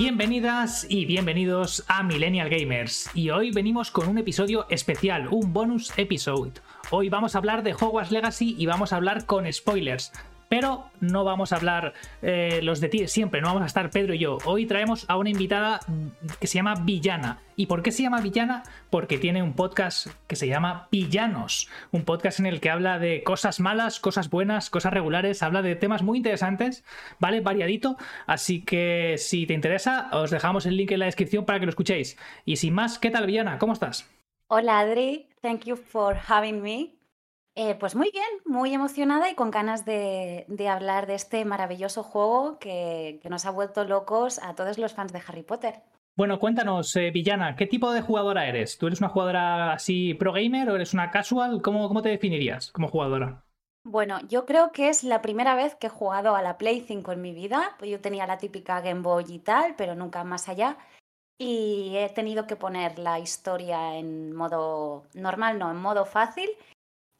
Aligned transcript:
Bienvenidas 0.00 0.86
y 0.88 1.04
bienvenidos 1.04 1.84
a 1.86 2.02
Millennial 2.02 2.48
Gamers. 2.48 3.10
Y 3.12 3.28
hoy 3.28 3.50
venimos 3.50 3.90
con 3.90 4.08
un 4.08 4.16
episodio 4.16 4.64
especial, 4.70 5.28
un 5.30 5.52
bonus 5.52 5.92
episode. 5.98 6.52
Hoy 6.88 7.10
vamos 7.10 7.34
a 7.34 7.38
hablar 7.38 7.62
de 7.62 7.74
Hogwarts 7.74 8.10
Legacy 8.10 8.56
y 8.56 8.64
vamos 8.64 8.94
a 8.94 8.96
hablar 8.96 9.26
con 9.26 9.52
spoilers. 9.52 10.10
Pero 10.50 10.86
no 10.98 11.22
vamos 11.22 11.52
a 11.52 11.56
hablar 11.56 11.94
eh, 12.22 12.58
los 12.64 12.80
de 12.80 12.88
ti 12.88 13.06
siempre, 13.06 13.40
no 13.40 13.46
vamos 13.46 13.62
a 13.62 13.66
estar 13.66 13.88
Pedro 13.88 14.14
y 14.14 14.18
yo. 14.18 14.38
Hoy 14.44 14.66
traemos 14.66 15.08
a 15.08 15.16
una 15.16 15.30
invitada 15.30 15.78
que 16.40 16.48
se 16.48 16.56
llama 16.56 16.74
Villana. 16.74 17.38
¿Y 17.54 17.66
por 17.66 17.84
qué 17.84 17.92
se 17.92 18.02
llama 18.02 18.20
Villana? 18.20 18.64
Porque 18.90 19.16
tiene 19.16 19.44
un 19.44 19.52
podcast 19.52 20.08
que 20.26 20.34
se 20.34 20.48
llama 20.48 20.88
Villanos. 20.90 21.68
Un 21.92 22.04
podcast 22.04 22.40
en 22.40 22.46
el 22.46 22.60
que 22.60 22.68
habla 22.68 22.98
de 22.98 23.22
cosas 23.22 23.60
malas, 23.60 24.00
cosas 24.00 24.28
buenas, 24.28 24.70
cosas 24.70 24.92
regulares. 24.92 25.44
Habla 25.44 25.62
de 25.62 25.76
temas 25.76 26.02
muy 26.02 26.18
interesantes, 26.18 26.84
¿vale? 27.20 27.42
Variadito. 27.42 27.96
Así 28.26 28.64
que 28.64 29.18
si 29.18 29.46
te 29.46 29.54
interesa, 29.54 30.08
os 30.12 30.32
dejamos 30.32 30.66
el 30.66 30.76
link 30.76 30.90
en 30.90 30.98
la 30.98 31.06
descripción 31.06 31.44
para 31.44 31.60
que 31.60 31.66
lo 31.66 31.70
escuchéis. 31.70 32.18
Y 32.44 32.56
sin 32.56 32.74
más, 32.74 32.98
¿qué 32.98 33.10
tal 33.10 33.26
Villana? 33.26 33.56
¿Cómo 33.60 33.72
estás? 33.72 34.10
Hola 34.48 34.80
Adri, 34.80 35.28
thank 35.42 35.60
you 35.66 35.76
for 35.76 36.16
having 36.28 36.60
me. 36.60 36.99
Eh, 37.62 37.74
pues 37.74 37.94
muy 37.94 38.10
bien, 38.10 38.24
muy 38.46 38.72
emocionada 38.72 39.28
y 39.28 39.34
con 39.34 39.50
ganas 39.50 39.84
de, 39.84 40.46
hablar 40.66 41.06
de 41.06 41.14
este 41.14 41.44
maravilloso 41.44 42.02
juego 42.02 42.58
que, 42.58 43.20
nos 43.28 43.44
ha 43.44 43.50
vuelto 43.50 43.84
locos 43.84 44.38
a 44.42 44.54
todos 44.54 44.78
los 44.78 44.94
fans 44.94 45.12
de 45.12 45.20
Harry 45.28 45.42
Potter. 45.42 45.82
Bueno, 46.16 46.38
cuéntanos, 46.38 46.96
eh, 46.96 47.10
Villana, 47.10 47.56
¿qué 47.56 47.66
tipo 47.66 47.92
de 47.92 48.00
jugadora 48.00 48.46
eres? 48.46 48.78
¿Tú 48.78 48.86
eres 48.86 49.00
una 49.00 49.10
jugadora 49.10 49.74
así 49.74 50.14
pro 50.14 50.32
gamer 50.32 50.70
o 50.70 50.76
eres 50.76 50.94
una 50.94 51.10
casual? 51.10 51.60
¿Cómo, 51.60 51.86
cómo 51.86 52.00
te 52.00 52.08
definirías 52.08 52.72
como 52.72 52.88
jugadora? 52.88 53.44
Bueno, 53.84 54.20
yo 54.26 54.46
creo 54.46 54.72
que 54.72 54.88
es 54.88 55.04
la 55.04 55.20
primera 55.20 55.54
vez 55.54 55.74
que 55.74 55.88
he 55.88 55.90
jugado 55.90 56.36
a 56.36 56.40
la 56.40 56.56
Play 56.56 56.80
5 56.80 57.12
en 57.12 57.20
mi 57.20 57.34
vida. 57.34 57.76
Yo 57.86 58.00
tenía 58.00 58.26
la 58.26 58.38
típica 58.38 58.80
Game 58.80 59.02
Boy 59.02 59.26
y 59.28 59.38
tal, 59.38 59.74
pero 59.76 59.94
nunca 59.94 60.24
más 60.24 60.48
allá. 60.48 60.78
Y 61.38 61.92
he 61.98 62.08
tenido 62.08 62.46
que 62.46 62.56
poner 62.56 62.98
la 62.98 63.18
historia 63.18 63.96
en 63.96 64.34
modo 64.34 65.04
normal, 65.12 65.58
no, 65.58 65.70
en 65.70 65.76
modo 65.76 66.06
fácil 66.06 66.48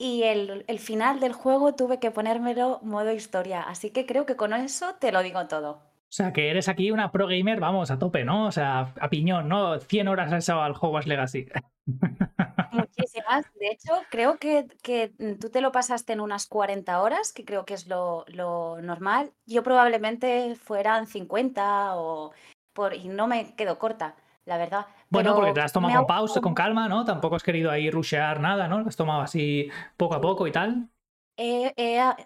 y 0.01 0.23
el, 0.23 0.79
final 0.79 1.21
del 1.21 1.35
juego 1.35 1.75
tuve 1.75 1.99
que 2.01 2.11
ponérmelo 2.11 2.81
modo 2.83 3.13
historia. 3.13 3.61
Así 3.61 3.91
que 3.91 4.07
creo 4.07 4.25
que 4.25 4.35
con 4.35 4.55
eso 4.55 4.95
te 4.99 5.13
lo 5.13 5.23
digo 5.23 5.47
todo. 5.47 5.73
O 5.73 6.13
sea, 6.13 6.33
que 6.33 6.49
eres 6.49 6.69
aquí 6.69 6.91
una 6.91 7.13
pro 7.13 7.27
gamer, 7.27 7.61
vamos, 7.61 7.91
a 7.91 7.99
tope, 7.99 8.25
¿no? 8.25 8.47
O 8.47 8.51
sea, 8.51 8.95
a 8.99 9.11
piñón, 9.11 9.51
¿no? 9.51 9.79
100 9.79 10.09
horas 10.09 10.33
has 10.33 10.45
echado 10.45 10.63
al 10.63 10.73
Hogwarts 10.73 11.07
Legacy. 11.07 11.49
Muchísimas. 12.73 13.45
De 13.61 13.69
hecho, 13.69 13.93
creo 14.11 14.39
que, 14.39 14.69
que, 14.83 15.13
tú 15.39 15.51
te 15.51 15.61
lo 15.61 15.71
pasaste 15.71 16.15
en 16.15 16.21
unas 16.21 16.47
40 16.47 17.03
horas, 17.03 17.35
que 17.35 17.45
creo 17.45 17.67
que 17.67 17.75
es 17.75 17.87
lo, 17.87 18.25
lo 18.29 18.81
normal. 18.81 19.33
Yo 19.45 19.63
probablemente 19.63 20.55
fueran 20.55 21.09
50 21.09 21.97
o 21.97 22.33
por, 22.73 22.95
y 22.95 23.09
no 23.09 23.27
me 23.27 23.55
quedo 23.55 23.79
corta 23.79 24.17
la 24.51 24.59
verdad. 24.59 24.87
Bueno, 25.09 25.37
porque 25.37 25.53
te 25.53 25.61
has 25.61 25.73
tomado 25.73 25.97
con 25.97 26.07
pausa, 26.07 26.41
con 26.41 26.55
calma, 26.55 26.89
¿no? 26.89 27.05
Tampoco 27.05 27.37
has 27.37 27.43
querido 27.45 27.71
ahí 27.71 27.89
rushear 27.89 28.41
nada, 28.41 28.67
¿no? 28.67 28.81
Lo 28.81 28.89
has 28.89 28.97
tomado 28.97 29.21
así 29.23 29.71
poco 29.97 30.17
a 30.17 30.21
poco 30.21 30.47
y 30.49 30.53
tal. 30.53 30.89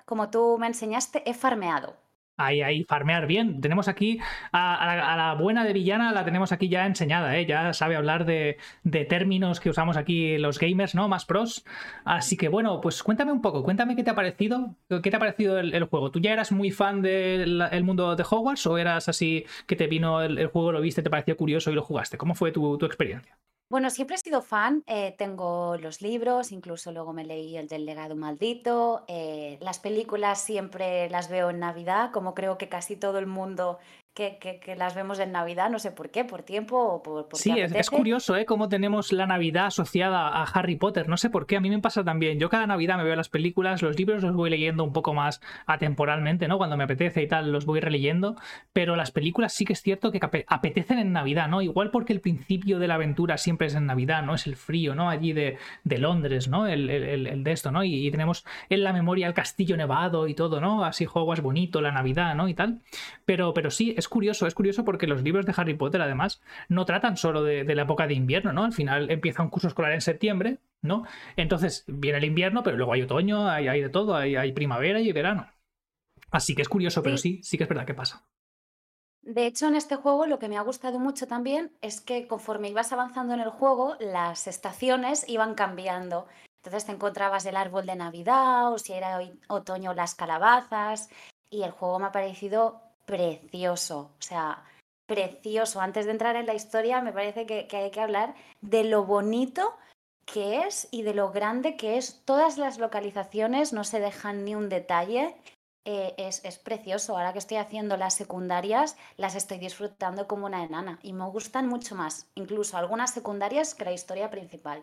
como 0.06 0.30
tú 0.30 0.56
me 0.58 0.66
enseñaste, 0.66 1.22
he 1.28 1.34
farmeado. 1.34 2.03
Ahí, 2.36 2.62
ahí, 2.62 2.82
farmear 2.84 3.28
bien. 3.28 3.60
Tenemos 3.60 3.86
aquí 3.86 4.18
a, 4.50 5.14
la, 5.16 5.34
buena 5.34 5.64
de 5.64 5.72
villana, 5.72 6.12
la 6.12 6.24
tenemos 6.24 6.50
aquí 6.50 6.68
ya 6.68 6.84
enseñada, 6.84 7.36
¿eh? 7.38 7.46
ya 7.46 7.72
sabe 7.72 7.94
hablar 7.94 8.24
de, 8.24 8.58
términos 9.08 9.60
que 9.60 9.70
usamos 9.70 9.96
aquí 9.96 10.36
los 10.38 10.58
gamers, 10.58 10.96
¿no? 10.96 11.08
Más 11.08 11.26
pros. 11.26 11.64
Así 12.04 12.36
que 12.36 12.48
bueno, 12.48 12.80
pues 12.80 13.02
cuéntame 13.04 13.30
un 13.30 13.40
poco, 13.40 13.62
cuéntame 13.62 13.94
qué 13.94 14.02
te 14.02 14.10
ha 14.10 14.14
parecido, 14.16 14.74
qué 14.88 15.10
te 15.10 15.16
ha 15.16 15.20
parecido 15.20 15.58
el, 15.60 15.84
juego. 15.84 16.10
¿Tú 16.10 16.20
ya 16.20 16.32
eras 16.32 16.50
muy 16.50 16.72
fan 16.72 17.02
del 17.02 17.84
mundo 17.84 18.16
de 18.16 18.24
Hogwarts 18.28 18.66
o 18.66 18.78
eras 18.78 19.08
así 19.08 19.44
que 19.66 19.76
te 19.76 19.86
vino 19.86 20.20
el, 20.22 20.46
juego, 20.48 20.72
lo 20.72 20.80
viste, 20.80 21.02
te 21.02 21.10
pareció 21.10 21.36
curioso 21.36 21.70
y 21.70 21.74
lo 21.74 21.82
jugaste? 21.82 22.18
¿Cómo 22.18 22.34
fue 22.34 22.50
tu 22.50 22.84
experiencia? 22.84 23.38
Bueno, 23.74 23.90
siempre 23.90 24.14
he 24.14 24.18
sido 24.20 24.40
fan, 24.40 24.84
eh, 24.86 25.16
tengo 25.18 25.76
los 25.78 26.00
libros, 26.00 26.52
incluso 26.52 26.92
luego 26.92 27.12
me 27.12 27.24
leí 27.24 27.56
el 27.56 27.66
del 27.66 27.84
legado 27.84 28.14
maldito, 28.14 29.04
eh, 29.08 29.58
las 29.60 29.80
películas 29.80 30.40
siempre 30.40 31.10
las 31.10 31.28
veo 31.28 31.50
en 31.50 31.58
Navidad, 31.58 32.12
como 32.12 32.34
creo 32.34 32.56
que 32.56 32.68
casi 32.68 32.94
todo 32.94 33.18
el 33.18 33.26
mundo 33.26 33.80
que, 34.14 34.76
las 34.78 34.94
vemos 34.94 35.18
en 35.18 35.32
Navidad, 35.32 35.70
no 35.70 35.80
sé 35.80 35.90
por 35.90 36.10
qué, 36.10 36.24
por 36.24 36.42
tiempo 36.42 36.78
o 36.78 37.02
por... 37.02 37.26
sí, 37.32 37.52
es, 37.58 37.90
curioso, 37.90 38.36
¿eh? 38.36 38.46
Cómo 38.46 38.68
tenemos 38.68 39.12
la 39.12 39.26
Navidad 39.26 39.66
asociada 39.66 40.28
a 40.28 40.44
Harry 40.44 40.76
Potter, 40.76 41.08
no 41.08 41.16
sé 41.16 41.30
por 41.30 41.46
qué, 41.46 41.56
a 41.56 41.60
mí 41.60 41.68
me 41.68 41.80
pasa 41.80 42.04
también. 42.04 42.38
Yo 42.38 42.48
cada 42.48 42.66
Navidad 42.66 42.96
me 42.96 43.02
veo 43.02 43.16
las 43.16 43.28
películas, 43.28 43.82
los 43.82 43.98
libros 43.98 44.22
los 44.22 44.34
voy 44.34 44.50
leyendo 44.50 44.84
un 44.84 44.92
poco 44.92 45.14
más 45.14 45.40
atemporalmente, 45.66 46.46
¿no? 46.46 46.58
Cuando 46.58 46.76
me 46.76 46.84
apetece 46.84 47.22
y 47.22 47.26
tal, 47.26 47.50
los 47.50 47.66
voy 47.66 47.80
releyendo, 47.80 48.36
pero 48.72 48.94
las 48.94 49.10
películas 49.10 49.52
sí 49.52 49.64
que 49.64 49.72
es 49.72 49.82
cierto 49.82 50.12
que 50.12 50.20
apetecen 50.46 51.00
en 51.00 51.12
Navidad, 51.12 51.48
¿no? 51.48 51.60
Igual 51.60 51.90
porque 51.90 52.12
el 52.12 52.20
principio 52.20 52.78
de 52.78 52.86
la 52.86 52.94
aventura 52.94 53.36
siempre 53.36 53.66
es 53.66 53.74
en 53.74 53.86
Navidad, 53.86 54.22
¿no? 54.22 54.36
Es 54.36 54.46
el 54.46 54.54
frío, 54.54 54.94
¿no? 54.94 55.10
Allí 55.10 55.32
de, 55.32 55.58
de 55.82 55.98
Londres, 55.98 56.46
¿no? 56.46 56.68
El, 56.68 56.88
el, 56.88 57.42
de 57.42 57.52
esto, 57.52 57.72
¿no? 57.72 57.82
Y, 57.82 58.10
tenemos 58.12 58.44
en 58.68 58.84
la 58.84 58.92
memoria 58.92 59.26
el 59.26 59.34
castillo 59.34 59.76
nevado 59.76 60.28
y 60.28 60.34
todo, 60.34 60.60
¿no? 60.60 60.84
Así 60.84 61.02
es 61.04 61.40
bonito, 61.42 61.80
la 61.80 61.90
Navidad, 61.90 62.36
¿no? 62.36 62.48
Y 62.48 62.54
tal. 62.54 62.80
Pero, 63.24 63.52
pero 63.54 63.72
sí, 63.72 63.92
es 63.96 64.03
curioso, 64.08 64.46
es 64.46 64.54
curioso 64.54 64.84
porque 64.84 65.06
los 65.06 65.22
libros 65.22 65.46
de 65.46 65.54
Harry 65.56 65.74
Potter, 65.74 66.00
además, 66.02 66.40
no 66.68 66.84
tratan 66.84 67.16
solo 67.16 67.42
de, 67.42 67.64
la 67.74 67.82
época 67.82 68.06
de 68.06 68.14
invierno, 68.14 68.52
¿no? 68.52 68.64
Al 68.64 68.72
final 68.72 69.10
empieza 69.10 69.42
un 69.42 69.50
curso 69.50 69.68
escolar 69.68 69.92
en 69.92 70.00
septiembre, 70.00 70.58
¿no? 70.82 71.04
Entonces 71.36 71.84
viene 71.86 72.18
el 72.18 72.24
invierno, 72.24 72.62
pero 72.62 72.76
luego 72.76 72.92
hay 72.92 73.02
otoño, 73.02 73.48
hay, 73.48 73.68
hay 73.68 73.80
de 73.80 73.88
todo, 73.88 74.16
hay, 74.16 74.36
hay, 74.36 74.52
primavera 74.52 75.00
y 75.00 75.12
verano. 75.12 75.48
Así 76.30 76.54
que 76.54 76.62
es 76.62 76.68
curioso, 76.68 77.02
pero 77.02 77.16
sí, 77.16 77.40
sí 77.42 77.56
que 77.56 77.64
es 77.64 77.68
verdad 77.68 77.86
que 77.86 77.94
pasa. 77.94 78.24
De 79.22 79.46
hecho, 79.46 79.68
en 79.68 79.74
este 79.74 79.96
juego 79.96 80.26
lo 80.26 80.38
que 80.38 80.48
me 80.48 80.58
ha 80.58 80.62
gustado 80.62 80.98
mucho 80.98 81.26
también 81.26 81.72
es 81.80 82.00
que 82.00 82.26
conforme 82.26 82.68
ibas 82.68 82.92
avanzando 82.92 83.32
en 83.32 83.40
el 83.40 83.48
juego, 83.48 83.96
las 83.98 84.46
estaciones 84.46 85.26
iban 85.28 85.54
cambiando. 85.54 86.26
Entonces 86.62 86.86
te 86.86 86.92
encontrabas 86.92 87.46
el 87.46 87.56
árbol 87.56 87.86
de 87.86 87.96
Navidad 87.96 88.72
o 88.72 88.78
si 88.78 88.92
era 88.92 89.20
otoño 89.48 89.94
las 89.94 90.14
calabazas 90.14 91.08
y 91.50 91.62
el 91.62 91.70
juego 91.70 91.98
me 91.98 92.06
ha 92.06 92.12
parecido 92.12 92.82
precioso, 93.06 94.10
o 94.18 94.22
sea, 94.22 94.64
precioso. 95.06 95.80
Antes 95.80 96.06
de 96.06 96.12
entrar 96.12 96.36
en 96.36 96.46
la 96.46 96.54
historia, 96.54 97.00
me 97.00 97.12
parece 97.12 97.46
que, 97.46 97.68
hay 97.72 97.90
que 97.90 98.00
hablar 98.00 98.34
de 98.60 98.84
lo 98.84 99.04
bonito 99.04 99.76
que 100.26 100.62
es 100.62 100.88
y 100.90 101.02
de 101.02 101.14
lo 101.14 101.30
grande 101.30 101.76
que 101.76 101.98
es. 101.98 102.22
Todas 102.24 102.58
las 102.58 102.78
localizaciones 102.78 103.72
no 103.72 103.84
se 103.84 104.00
dejan 104.00 104.44
ni 104.44 104.54
un 104.54 104.68
detalle. 104.68 105.34
Eh, 105.86 106.14
es, 106.16 106.42
es, 106.46 106.58
precioso. 106.58 107.14
Ahora 107.14 107.34
que 107.34 107.38
estoy 107.38 107.58
haciendo 107.58 107.98
las 107.98 108.14
secundarias, 108.14 108.96
las 109.18 109.34
estoy 109.34 109.58
disfrutando 109.58 110.26
como 110.26 110.46
una 110.46 110.64
enana 110.64 110.98
y 111.02 111.12
me 111.12 111.26
gustan 111.26 111.68
mucho 111.68 111.94
más, 111.94 112.30
incluso 112.34 112.78
algunas 112.78 113.12
secundarias 113.12 113.74
que 113.74 113.84
la 113.84 113.92
historia 113.92 114.30
principal. 114.30 114.82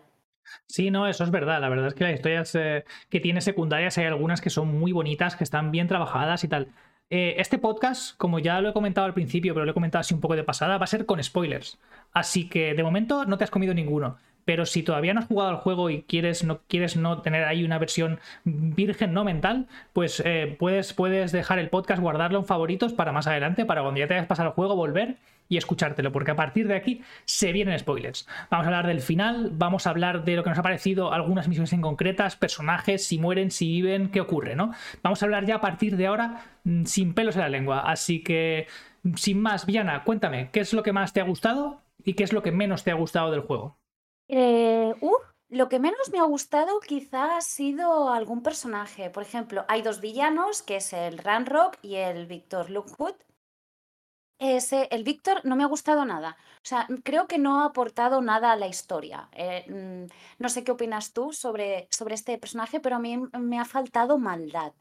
Sí, 0.66 0.90
no, 0.90 1.06
eso 1.06 1.24
es 1.24 1.30
verdad. 1.30 1.60
La 1.60 1.68
verdad 1.68 1.88
es 1.88 1.94
que 1.94 2.04
las 2.04 2.14
historias 2.14 2.52
que 2.52 3.20
tiene 3.20 3.40
secundarias 3.40 3.98
hay 3.98 4.06
algunas 4.06 4.40
que 4.40 4.50
son 4.50 4.68
muy 4.68 4.92
bonitas, 4.92 5.36
que 5.36 5.44
están 5.44 5.70
bien 5.70 5.88
trabajadas 5.88 6.44
y 6.44 6.48
tal. 6.48 6.68
Eh, 7.14 7.38
este 7.38 7.58
podcast, 7.58 8.16
como 8.16 8.38
ya 8.38 8.58
lo 8.62 8.70
he 8.70 8.72
comentado 8.72 9.04
al 9.04 9.12
principio, 9.12 9.52
pero 9.52 9.66
lo 9.66 9.72
he 9.72 9.74
comentado 9.74 10.00
así 10.00 10.14
un 10.14 10.22
poco 10.22 10.34
de 10.34 10.44
pasada, 10.44 10.78
va 10.78 10.84
a 10.84 10.86
ser 10.86 11.04
con 11.04 11.22
spoilers. 11.22 11.78
Así 12.14 12.48
que 12.48 12.72
de 12.72 12.82
momento 12.82 13.26
no 13.26 13.36
te 13.36 13.44
has 13.44 13.50
comido 13.50 13.74
ninguno. 13.74 14.16
Pero 14.46 14.64
si 14.64 14.82
todavía 14.82 15.12
no 15.12 15.20
has 15.20 15.26
jugado 15.26 15.50
al 15.50 15.56
juego 15.58 15.90
y 15.90 16.04
quieres 16.04 16.42
no, 16.42 16.60
quieres 16.68 16.96
no 16.96 17.20
tener 17.20 17.44
ahí 17.44 17.64
una 17.64 17.78
versión 17.78 18.18
virgen 18.44 19.12
no 19.12 19.24
mental, 19.24 19.66
pues 19.92 20.22
eh, 20.24 20.56
puedes, 20.58 20.94
puedes 20.94 21.32
dejar 21.32 21.58
el 21.58 21.68
podcast, 21.68 22.00
guardarlo 22.00 22.38
en 22.38 22.46
favoritos 22.46 22.94
para 22.94 23.12
más 23.12 23.26
adelante, 23.26 23.66
para 23.66 23.82
cuando 23.82 24.00
ya 24.00 24.06
te 24.06 24.14
hayas 24.14 24.26
pasado 24.26 24.48
el 24.48 24.54
juego, 24.54 24.74
volver 24.74 25.16
y 25.52 25.58
escuchártelo, 25.58 26.12
porque 26.12 26.30
a 26.30 26.34
partir 26.34 26.66
de 26.66 26.74
aquí 26.74 27.02
se 27.26 27.52
vienen 27.52 27.78
spoilers. 27.78 28.26
Vamos 28.48 28.64
a 28.64 28.68
hablar 28.68 28.86
del 28.86 29.02
final, 29.02 29.50
vamos 29.52 29.86
a 29.86 29.90
hablar 29.90 30.24
de 30.24 30.34
lo 30.34 30.42
que 30.42 30.48
nos 30.48 30.58
ha 30.58 30.62
parecido 30.62 31.12
algunas 31.12 31.46
misiones 31.46 31.74
en 31.74 31.82
concretas, 31.82 32.36
personajes, 32.36 33.06
si 33.06 33.18
mueren, 33.18 33.50
si 33.50 33.66
viven, 33.66 34.10
qué 34.10 34.22
ocurre, 34.22 34.56
¿no? 34.56 34.72
Vamos 35.02 35.22
a 35.22 35.26
hablar 35.26 35.44
ya 35.44 35.56
a 35.56 35.60
partir 35.60 35.98
de 35.98 36.06
ahora 36.06 36.42
mm, 36.64 36.86
sin 36.86 37.12
pelos 37.12 37.34
en 37.36 37.42
la 37.42 37.50
lengua, 37.50 37.80
así 37.80 38.22
que 38.22 38.66
sin 39.16 39.42
más, 39.42 39.66
Viana, 39.66 40.04
cuéntame, 40.04 40.48
¿qué 40.52 40.60
es 40.60 40.72
lo 40.72 40.82
que 40.82 40.94
más 40.94 41.12
te 41.12 41.20
ha 41.20 41.24
gustado 41.24 41.82
y 42.02 42.14
qué 42.14 42.24
es 42.24 42.32
lo 42.32 42.42
que 42.42 42.50
menos 42.50 42.82
te 42.82 42.90
ha 42.90 42.94
gustado 42.94 43.30
del 43.30 43.42
juego? 43.42 43.76
Eh, 44.28 44.94
uh, 45.02 45.16
lo 45.50 45.68
que 45.68 45.80
menos 45.80 46.10
me 46.10 46.18
ha 46.18 46.24
gustado 46.24 46.80
quizá 46.80 47.36
ha 47.36 47.42
sido 47.42 48.10
algún 48.10 48.42
personaje. 48.42 49.10
Por 49.10 49.22
ejemplo, 49.22 49.66
hay 49.68 49.82
dos 49.82 50.00
villanos, 50.00 50.62
que 50.62 50.76
es 50.76 50.94
el 50.94 51.18
Ranrock 51.18 51.76
y 51.82 51.96
el 51.96 52.26
Victor 52.26 52.70
Lookwood. 52.70 53.16
Ese, 54.44 54.88
el 54.90 55.04
Víctor 55.04 55.40
no 55.44 55.54
me 55.54 55.62
ha 55.62 55.68
gustado 55.68 56.04
nada. 56.04 56.36
O 56.56 56.64
sea, 56.66 56.88
creo 57.04 57.28
que 57.28 57.38
no 57.38 57.60
ha 57.60 57.66
aportado 57.66 58.20
nada 58.22 58.50
a 58.50 58.56
la 58.56 58.66
historia. 58.66 59.28
Eh, 59.32 59.64
mm, 59.70 60.06
no 60.42 60.48
sé 60.48 60.64
qué 60.64 60.72
opinas 60.72 61.12
tú 61.12 61.32
sobre, 61.32 61.86
sobre 61.90 62.14
este 62.16 62.36
personaje, 62.38 62.80
pero 62.80 62.96
a 62.96 62.98
mí 62.98 63.16
me 63.38 63.60
ha 63.60 63.64
faltado 63.64 64.18
maldad. 64.18 64.72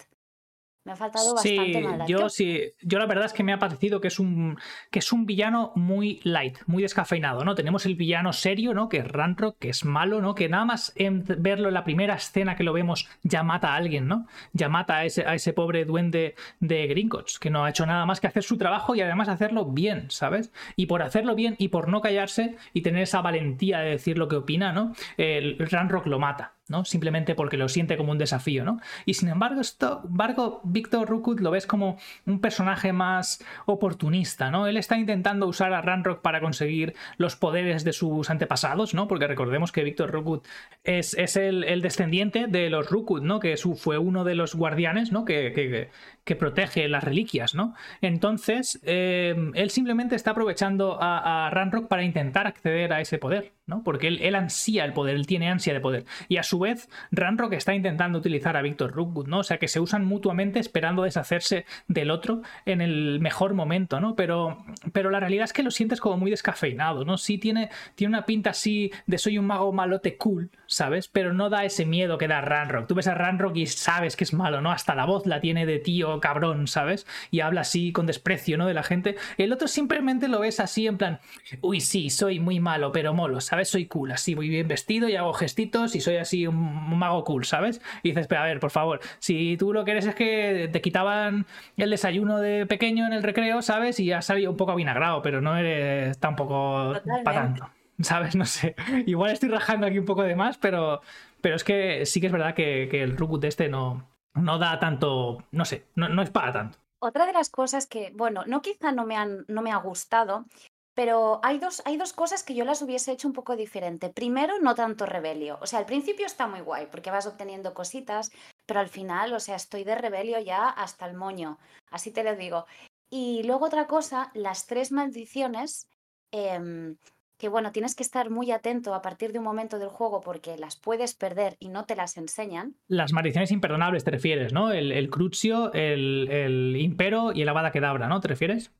Me 0.83 0.93
ha 0.93 0.95
faltado 0.95 1.35
bastante 1.35 1.73
sí, 1.73 1.81
maldad. 1.81 2.07
Yo 2.07 2.29
sí, 2.29 2.59
yo 2.81 2.97
la 2.97 3.05
verdad 3.05 3.25
es 3.25 3.33
que 3.33 3.43
me 3.43 3.53
ha 3.53 3.59
parecido 3.59 4.01
que 4.01 4.07
es 4.07 4.19
un 4.19 4.57
que 4.89 4.97
es 4.97 5.11
un 5.11 5.27
villano 5.27 5.73
muy 5.75 6.19
light, 6.23 6.57
muy 6.65 6.81
descafeinado, 6.81 7.45
¿no? 7.45 7.53
Tenemos 7.53 7.85
el 7.85 7.95
villano 7.95 8.33
serio, 8.33 8.73
¿no? 8.73 8.89
Que 8.89 8.97
es 8.97 9.07
Ranrock, 9.07 9.59
que 9.59 9.69
es 9.69 9.85
malo, 9.85 10.21
¿no? 10.21 10.33
Que 10.33 10.49
nada 10.49 10.65
más 10.65 10.91
en 10.95 11.23
verlo 11.37 11.67
en 11.67 11.75
la 11.75 11.83
primera 11.83 12.15
escena 12.15 12.55
que 12.55 12.63
lo 12.63 12.73
vemos 12.73 13.07
ya 13.21 13.43
mata 13.43 13.73
a 13.73 13.75
alguien, 13.75 14.07
¿no? 14.07 14.25
Ya 14.53 14.69
mata 14.69 14.97
a 14.97 15.05
ese, 15.05 15.23
a 15.27 15.35
ese 15.35 15.53
pobre 15.53 15.85
duende 15.85 16.33
de 16.59 16.87
Gringotts, 16.87 17.37
que 17.37 17.51
no 17.51 17.63
ha 17.63 17.69
hecho 17.69 17.85
nada 17.85 18.07
más 18.07 18.19
que 18.19 18.25
hacer 18.25 18.41
su 18.41 18.57
trabajo 18.57 18.95
y 18.95 19.01
además 19.01 19.29
hacerlo 19.29 19.65
bien, 19.65 20.09
¿sabes? 20.09 20.51
Y 20.75 20.87
por 20.87 21.03
hacerlo 21.03 21.35
bien 21.35 21.55
y 21.59 21.67
por 21.67 21.89
no 21.89 22.01
callarse 22.01 22.55
y 22.73 22.81
tener 22.81 23.03
esa 23.03 23.21
valentía 23.21 23.81
de 23.81 23.91
decir 23.91 24.17
lo 24.17 24.27
que 24.27 24.37
opina, 24.37 24.71
¿no? 24.73 24.95
El 25.17 25.59
Ranrock 25.59 26.07
lo 26.07 26.17
mata. 26.17 26.53
¿No? 26.71 26.85
Simplemente 26.85 27.35
porque 27.35 27.57
lo 27.57 27.69
siente 27.69 27.97
como 27.97 28.11
un 28.11 28.17
desafío, 28.17 28.63
¿no? 28.63 28.79
Y 29.05 29.13
sin 29.13 29.29
embargo, 29.29 29.61
esto, 29.61 30.01
embargo 30.05 30.61
Víctor 30.63 31.07
Rukut 31.07 31.39
lo 31.39 31.51
ves 31.51 31.67
como 31.67 31.97
un 32.25 32.39
personaje 32.39 32.93
más 32.93 33.43
oportunista, 33.65 34.49
¿no? 34.49 34.65
Él 34.65 34.77
está 34.77 34.97
intentando 34.97 35.47
usar 35.47 35.73
a 35.73 35.81
Ranrock 35.81 36.21
para 36.21 36.41
conseguir 36.41 36.95
los 37.17 37.35
poderes 37.35 37.83
de 37.83 37.93
sus 37.93 38.29
antepasados, 38.29 38.93
¿no? 38.93 39.07
Porque 39.07 39.27
recordemos 39.27 39.71
que 39.71 39.83
Víctor 39.83 40.11
Rukut 40.11 40.47
es, 40.83 41.13
es 41.13 41.35
el, 41.35 41.81
descendiente 41.81 42.47
de 42.47 42.69
los 42.69 42.89
Rukut, 42.89 43.21
¿no? 43.21 43.39
Que 43.39 43.55
fue 43.57 43.97
uno 43.97 44.23
de 44.23 44.35
los 44.35 44.55
guardianes, 44.55 45.11
¿no? 45.11 45.25
Que, 45.25 45.51
que, 45.53 45.89
que 46.23 46.35
protege 46.35 46.87
las 46.87 47.03
reliquias, 47.03 47.53
¿no? 47.53 47.75
Entonces, 48.01 48.79
eh, 48.83 49.35
él 49.53 49.69
simplemente 49.69 50.15
está 50.15 50.31
aprovechando 50.31 51.01
a, 51.01 51.47
a 51.47 51.49
Ranrock 51.49 51.87
para 51.87 52.03
intentar 52.03 52.47
acceder 52.47 52.93
a 52.93 53.01
ese 53.01 53.17
poder, 53.17 53.51
¿no? 53.65 53.83
Porque 53.83 54.07
él, 54.07 54.19
él 54.21 54.35
ansía 54.35 54.85
el 54.85 54.93
poder, 54.93 55.15
él 55.15 55.27
tiene 55.27 55.49
ansia 55.49 55.73
de 55.73 55.79
poder. 55.79 56.05
Y 56.27 56.37
a 56.37 56.43
su 56.43 56.59
vez, 56.59 56.89
Ranrock 57.11 57.53
está 57.53 57.73
intentando 57.73 58.19
utilizar 58.19 58.57
a 58.57 58.61
Víctor 58.61 58.91
Rookwood, 58.91 59.27
¿no? 59.27 59.39
O 59.39 59.43
sea, 59.43 59.57
que 59.57 59.67
se 59.67 59.79
usan 59.79 60.05
mutuamente 60.05 60.59
esperando 60.59 61.03
deshacerse 61.03 61.65
del 61.87 62.11
otro 62.11 62.41
en 62.65 62.81
el 62.81 63.19
mejor 63.19 63.53
momento, 63.53 63.99
¿no? 63.99 64.15
Pero, 64.15 64.57
pero 64.93 65.09
la 65.09 65.19
realidad 65.19 65.45
es 65.45 65.53
que 65.53 65.63
lo 65.63 65.71
sientes 65.71 65.99
como 65.99 66.17
muy 66.17 66.31
descafeinado, 66.31 67.05
¿no? 67.05 67.17
Sí 67.17 67.37
tiene, 67.37 67.69
tiene 67.95 68.15
una 68.15 68.25
pinta 68.25 68.51
así 68.51 68.91
de 69.05 69.17
soy 69.17 69.37
un 69.37 69.45
mago 69.45 69.71
malote 69.71 70.17
cool, 70.17 70.49
¿sabes? 70.67 71.07
Pero 71.07 71.33
no 71.33 71.49
da 71.49 71.63
ese 71.65 71.85
miedo 71.85 72.17
que 72.17 72.27
da 72.27 72.41
Ranrock. 72.41 72.87
Tú 72.87 72.95
ves 72.95 73.07
a 73.07 73.15
Ranrock 73.15 73.55
y 73.57 73.67
sabes 73.67 74.15
que 74.15 74.23
es 74.23 74.33
malo, 74.33 74.61
¿no? 74.61 74.71
Hasta 74.71 74.95
la 74.95 75.05
voz 75.05 75.25
la 75.25 75.39
tiene 75.39 75.65
de 75.65 75.79
tío 75.79 76.19
cabrón, 76.19 76.67
¿sabes? 76.67 77.05
Y 77.29 77.41
habla 77.41 77.61
así 77.61 77.91
con 77.91 78.05
desprecio, 78.05 78.57
¿no? 78.57 78.65
De 78.65 78.73
la 78.73 78.83
gente. 78.83 79.15
El 79.37 79.53
otro 79.53 79.67
simplemente 79.67 80.27
lo 80.27 80.39
ves 80.39 80.59
así 80.59 80.87
en 80.87 80.97
plan, 80.97 81.19
uy, 81.61 81.81
sí, 81.81 82.09
soy 82.09 82.39
muy 82.39 82.59
malo, 82.59 82.91
pero 82.91 83.13
molo, 83.13 83.41
¿sabes? 83.41 83.60
Soy 83.65 83.85
cool, 83.87 84.11
así, 84.11 84.35
muy 84.35 84.49
bien 84.49 84.67
vestido 84.67 85.09
y 85.09 85.15
hago 85.15 85.33
gestitos 85.33 85.95
y 85.95 86.01
soy 86.01 86.17
así 86.17 86.47
un, 86.47 86.97
mago 86.97 87.23
cool, 87.23 87.45
¿sabes? 87.45 87.81
Y 88.03 88.09
dices, 88.09 88.27
pero 88.27 88.41
a 88.41 88.45
ver, 88.45 88.59
por 88.59 88.71
favor, 88.71 88.99
si 89.19 89.57
tú 89.57 89.73
lo 89.73 89.85
que 89.85 89.91
eres 89.91 90.05
es 90.05 90.15
que 90.15 90.69
te 90.71 90.81
quitaban 90.81 91.45
el 91.77 91.89
desayuno 91.89 92.39
de 92.39 92.65
pequeño 92.65 93.05
en 93.05 93.13
el 93.13 93.23
recreo, 93.23 93.61
¿sabes? 93.61 93.99
Y 93.99 94.11
has 94.11 94.25
salido 94.25 94.51
un 94.51 94.57
poco 94.57 94.71
avinagrado, 94.71 95.21
pero 95.21 95.41
no 95.41 95.57
eres 95.57 96.17
tampoco 96.19 96.93
para 97.23 97.41
tanto. 97.41 97.69
¿Sabes? 98.03 98.35
No 98.41 98.45
sé. 98.45 98.75
Igual 99.05 99.31
estoy 99.31 99.49
rajando 99.49 99.85
aquí 99.87 99.99
un 99.99 100.05
poco 100.05 100.23
de 100.23 100.35
más, 100.35 100.57
pero, 100.57 101.01
pero 101.41 101.55
es 101.55 101.63
que 101.63 102.05
sí 102.05 102.19
que 102.19 102.27
es 102.27 102.33
verdad 102.33 102.55
que, 102.55 102.89
el 102.91 103.17
Rukut 103.17 103.43
este 103.43 103.69
no, 103.69 104.07
no 104.33 104.57
da 104.57 104.79
tanto, 104.79 105.43
no 105.51 105.65
sé, 105.65 105.85
no, 105.95 106.09
no, 106.09 106.21
es 106.21 106.29
para 106.29 106.51
tanto. 106.51 106.79
Otra 106.99 107.25
de 107.25 107.33
las 107.33 107.49
cosas 107.49 107.87
que, 107.87 108.11
bueno, 108.15 108.43
no 108.45 108.61
quizá 108.61 108.91
no 108.91 109.05
me, 109.05 109.15
han, 109.15 109.45
no 109.47 109.61
me 109.61 109.71
ha 109.71 109.77
gustado, 109.77 110.45
pero 110.93 111.39
hay 111.43 111.57
dos, 111.59 111.81
hay 111.85 111.97
dos 111.97 112.13
cosas 112.13 112.43
que 112.43 112.53
yo 112.53 112.65
las 112.65 112.81
hubiese 112.81 113.11
hecho 113.11 113.27
un 113.27 113.33
poco 113.33 113.55
diferente. 113.55 114.09
Primero, 114.09 114.59
no 114.59 114.75
tanto 114.75 115.05
rebelio. 115.05 115.57
O 115.61 115.67
sea, 115.67 115.79
al 115.79 115.85
principio 115.85 116.25
está 116.25 116.47
muy 116.47 116.59
guay 116.61 116.87
porque 116.91 117.11
vas 117.11 117.27
obteniendo 117.27 117.73
cositas, 117.73 118.31
pero 118.65 118.79
al 118.79 118.89
final, 118.89 119.33
o 119.33 119.39
sea, 119.39 119.55
estoy 119.55 119.83
de 119.83 119.95
rebelio 119.95 120.39
ya 120.39 120.69
hasta 120.69 121.05
el 121.05 121.15
moño. 121.15 121.59
Así 121.89 122.11
te 122.11 122.23
lo 122.23 122.35
digo. 122.35 122.65
Y 123.09 123.43
luego 123.43 123.65
otra 123.65 123.87
cosa, 123.87 124.31
las 124.33 124.67
tres 124.67 124.91
maldiciones, 124.91 125.87
em, 126.31 126.97
que 127.37 127.49
bueno, 127.49 127.71
tienes 127.71 127.95
que 127.95 128.03
estar 128.03 128.29
muy 128.29 128.51
atento 128.51 128.93
a 128.93 129.01
partir 129.01 129.31
de 129.31 129.39
un 129.39 129.45
momento 129.45 129.79
del 129.79 129.89
juego 129.89 130.21
porque 130.21 130.57
las 130.57 130.75
puedes 130.75 131.15
perder 131.15 131.55
y 131.59 131.69
no 131.69 131.85
te 131.85 131.95
las 131.95 132.15
enseñan. 132.17 132.75
Las 132.87 133.13
maldiciones 133.13 133.51
imperdonables 133.51 134.03
te 134.03 134.11
refieres, 134.11 134.53
¿no? 134.53 134.71
El, 134.71 135.09
Crucio, 135.09 135.73
el, 135.73 136.29
el 136.29 136.75
Impero 136.77 137.31
y 137.33 137.41
el 137.41 137.49
Avada 137.49 137.71
Kedavra, 137.71 138.07
¿no? 138.07 138.19
¿Te 138.21 138.27
refieres? 138.27 138.71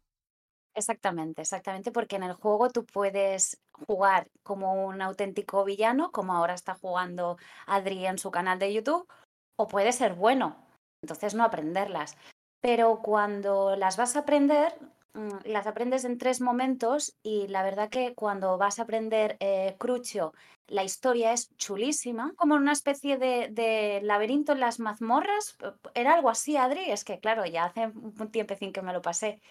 Exactamente, 0.73 1.41
exactamente, 1.41 1.91
porque 1.91 2.15
en 2.15 2.23
el 2.23 2.33
juego 2.33 2.69
tú 2.69 2.85
puedes 2.85 3.59
jugar 3.88 4.27
como 4.41 4.85
un 4.85 5.01
auténtico 5.01 5.65
villano, 5.65 6.12
como 6.12 6.33
ahora 6.33 6.53
está 6.53 6.75
jugando 6.75 7.38
Adri 7.68 8.06
en 8.06 8.18
su 8.18 8.31
canal 8.31 8.57
de 8.57 8.73
YouTube, 8.73 9.06
o 9.57 9.68
puede 9.68 9.91
ser 9.91 10.13
bueno, 10.13 10.56
entonces 11.03 11.35
no 11.35 11.44
aprenderlas. 11.44 12.15
Pero 12.62 13.01
cuando 13.01 13.75
las 13.75 13.97
vas 13.97 14.15
a 14.15 14.19
aprender, 14.19 14.73
mm, 15.13 15.39
las 15.45 15.68
aprendes 15.68 16.06
en 16.06 16.18
tres 16.18 16.39
momentos 16.39 17.15
y 17.21 17.47
la 17.50 17.63
verdad 17.63 17.89
que 17.89 18.13
cuando 18.15 18.57
vas 18.57 18.79
a 18.79 18.83
aprender 18.83 19.35
eh, 19.41 19.75
Crucio, 19.77 20.31
la 20.68 20.83
historia 20.85 21.33
es 21.33 21.50
chulísima, 21.57 22.31
como 22.38 22.56
una 22.56 22.71
especie 22.71 23.18
de, 23.18 23.50
de 23.51 24.00
laberinto 24.03 24.53
en 24.53 24.62
las 24.62 24.79
mazmorras. 24.79 25.57
Era 25.95 26.13
algo 26.13 26.29
así, 26.29 26.56
Adri, 26.56 26.89
es 26.91 27.03
que 27.03 27.19
claro, 27.19 27.45
ya 27.45 27.65
hace 27.65 27.88
un 27.88 28.31
tiempecín 28.31 28.71
que 28.71 28.81
me 28.81 28.94
lo 28.94 29.01
pasé, 29.01 29.41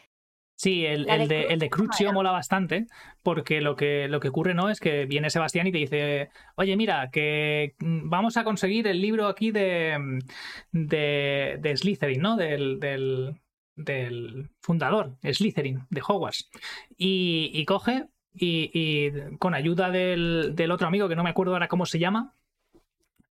Sí, 0.60 0.84
el, 0.84 1.06
de, 1.06 1.46
el 1.46 1.58
de 1.58 1.70
Crucio 1.70 2.12
mola 2.12 2.32
bastante, 2.32 2.86
porque 3.22 3.62
lo 3.62 3.76
que, 3.76 4.08
lo 4.08 4.20
que 4.20 4.28
ocurre 4.28 4.52
no 4.52 4.68
es 4.68 4.78
que 4.78 5.06
viene 5.06 5.30
Sebastián 5.30 5.66
y 5.66 5.72
te 5.72 5.78
dice, 5.78 6.28
oye, 6.54 6.76
mira, 6.76 7.08
que 7.10 7.76
mm, 7.78 8.10
vamos 8.10 8.36
a 8.36 8.44
conseguir 8.44 8.86
el 8.86 9.00
libro 9.00 9.26
aquí 9.26 9.52
de, 9.52 9.96
mm, 9.98 10.18
de, 10.72 11.56
de 11.60 11.76
Slytherin, 11.78 12.20
¿no? 12.20 12.36
Del, 12.36 12.78
del, 12.78 14.50
fundador, 14.60 15.16
Slytherin, 15.22 15.86
de 15.88 16.02
Hogwarts. 16.06 16.50
Y, 16.94 17.64
coge 17.64 18.08
y, 18.34 18.70
y, 18.74 19.36
con 19.38 19.54
ayuda 19.54 19.90
del, 19.90 20.52
del 20.54 20.72
otro 20.72 20.88
amigo, 20.88 21.08
que 21.08 21.16
no 21.16 21.24
me 21.24 21.30
acuerdo 21.30 21.54
ahora 21.54 21.68
cómo 21.68 21.86
se 21.86 21.98
llama, 21.98 22.34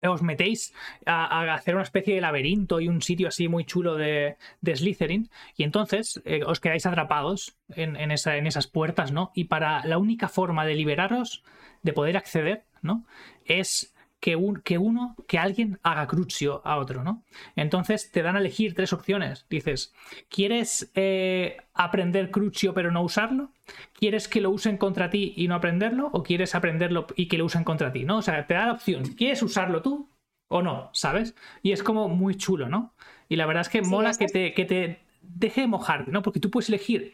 os 0.03 0.21
metéis 0.21 0.73
a, 1.05 1.53
hacer 1.53 1.75
una 1.75 1.83
especie 1.83 2.15
de 2.15 2.21
laberinto 2.21 2.79
y 2.79 2.87
un 2.87 3.01
sitio 3.01 3.27
así 3.27 3.47
muy 3.47 3.65
chulo 3.65 3.95
de, 3.95 4.37
de 4.61 4.75
Slytherin 4.75 5.29
y 5.55 5.63
entonces 5.63 6.21
eh, 6.25 6.41
os 6.45 6.59
quedáis 6.59 6.85
atrapados 6.85 7.57
en, 7.69 7.95
en, 7.95 8.11
esa, 8.11 8.37
en, 8.37 8.47
esas 8.47 8.67
puertas, 8.67 9.11
¿no? 9.11 9.31
Y 9.33 9.45
para 9.45 9.85
la 9.85 9.97
única 9.97 10.27
forma 10.27 10.65
de 10.65 10.75
liberaros, 10.75 11.43
de 11.81 11.93
poder 11.93 12.17
acceder, 12.17 12.65
¿no? 12.81 13.05
Es 13.45 13.95
que, 14.19 14.35
un, 14.35 14.61
que 14.61 14.77
uno, 14.77 15.15
que 15.27 15.37
alguien 15.37 15.79
haga 15.83 16.07
crucio 16.07 16.61
a 16.65 16.77
otro, 16.77 17.03
¿no? 17.03 17.23
Entonces 17.55 18.11
te 18.11 18.21
dan 18.21 18.35
a 18.35 18.39
elegir 18.39 18.73
tres 18.73 18.93
opciones. 18.93 19.45
Dices, 19.49 19.93
¿quieres 20.29 20.91
eh, 20.95 21.57
aprender 21.73 22.31
crucio 22.31 22.73
pero 22.73 22.91
no 22.91 23.03
usarlo? 23.03 23.51
¿Quieres 23.93 24.27
que 24.27 24.41
lo 24.41 24.49
usen 24.49 24.77
contra 24.77 25.09
ti 25.09 25.33
y 25.37 25.47
no 25.47 25.55
aprenderlo? 25.55 26.09
¿O 26.13 26.23
quieres 26.23 26.55
aprenderlo 26.55 27.07
y 27.15 27.27
que 27.27 27.37
lo 27.37 27.45
usen 27.45 27.63
contra 27.63 27.91
ti? 27.91 28.03
¿No? 28.03 28.17
O 28.17 28.21
sea, 28.21 28.47
te 28.47 28.53
da 28.55 28.67
la 28.67 28.73
opción. 28.73 29.03
¿Quieres 29.03 29.41
usarlo 29.43 29.81
tú 29.81 30.09
o 30.47 30.61
no? 30.61 30.89
¿Sabes? 30.93 31.35
Y 31.61 31.71
es 31.71 31.83
como 31.83 32.09
muy 32.09 32.35
chulo, 32.35 32.69
¿no? 32.69 32.93
Y 33.29 33.35
la 33.35 33.45
verdad 33.45 33.61
es 33.61 33.69
que 33.69 33.81
mola 33.81 34.13
que 34.13 34.27
te, 34.27 34.53
que 34.53 34.65
te 34.65 34.99
deje 35.21 35.67
mojarte, 35.67 36.11
¿no? 36.11 36.21
Porque 36.21 36.39
tú 36.39 36.49
puedes 36.49 36.69
elegir 36.69 37.13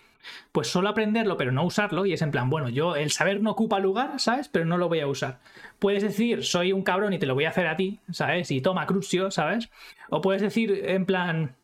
pues 0.51 0.67
solo 0.67 0.89
aprenderlo 0.89 1.37
pero 1.37 1.51
no 1.51 1.63
usarlo 1.63 2.05
y 2.05 2.13
es 2.13 2.21
en 2.21 2.31
plan, 2.31 2.49
bueno, 2.49 2.69
yo 2.69 2.95
el 2.95 3.11
saber 3.11 3.41
no 3.41 3.51
ocupa 3.51 3.79
lugar, 3.79 4.19
¿sabes? 4.19 4.47
Pero 4.49 4.65
no 4.65 4.77
lo 4.77 4.89
voy 4.89 4.99
a 4.99 5.07
usar. 5.07 5.39
Puedes 5.79 6.03
decir, 6.03 6.43
soy 6.43 6.73
un 6.73 6.83
cabrón 6.83 7.13
y 7.13 7.19
te 7.19 7.25
lo 7.25 7.35
voy 7.35 7.45
a 7.45 7.49
hacer 7.49 7.67
a 7.67 7.75
ti, 7.75 7.99
¿sabes? 8.11 8.51
Y 8.51 8.61
toma 8.61 8.85
crucio, 8.85 9.31
¿sabes? 9.31 9.69
O 10.09 10.21
puedes 10.21 10.41
decir 10.41 10.83
en 10.85 11.05
plan, 11.05 11.55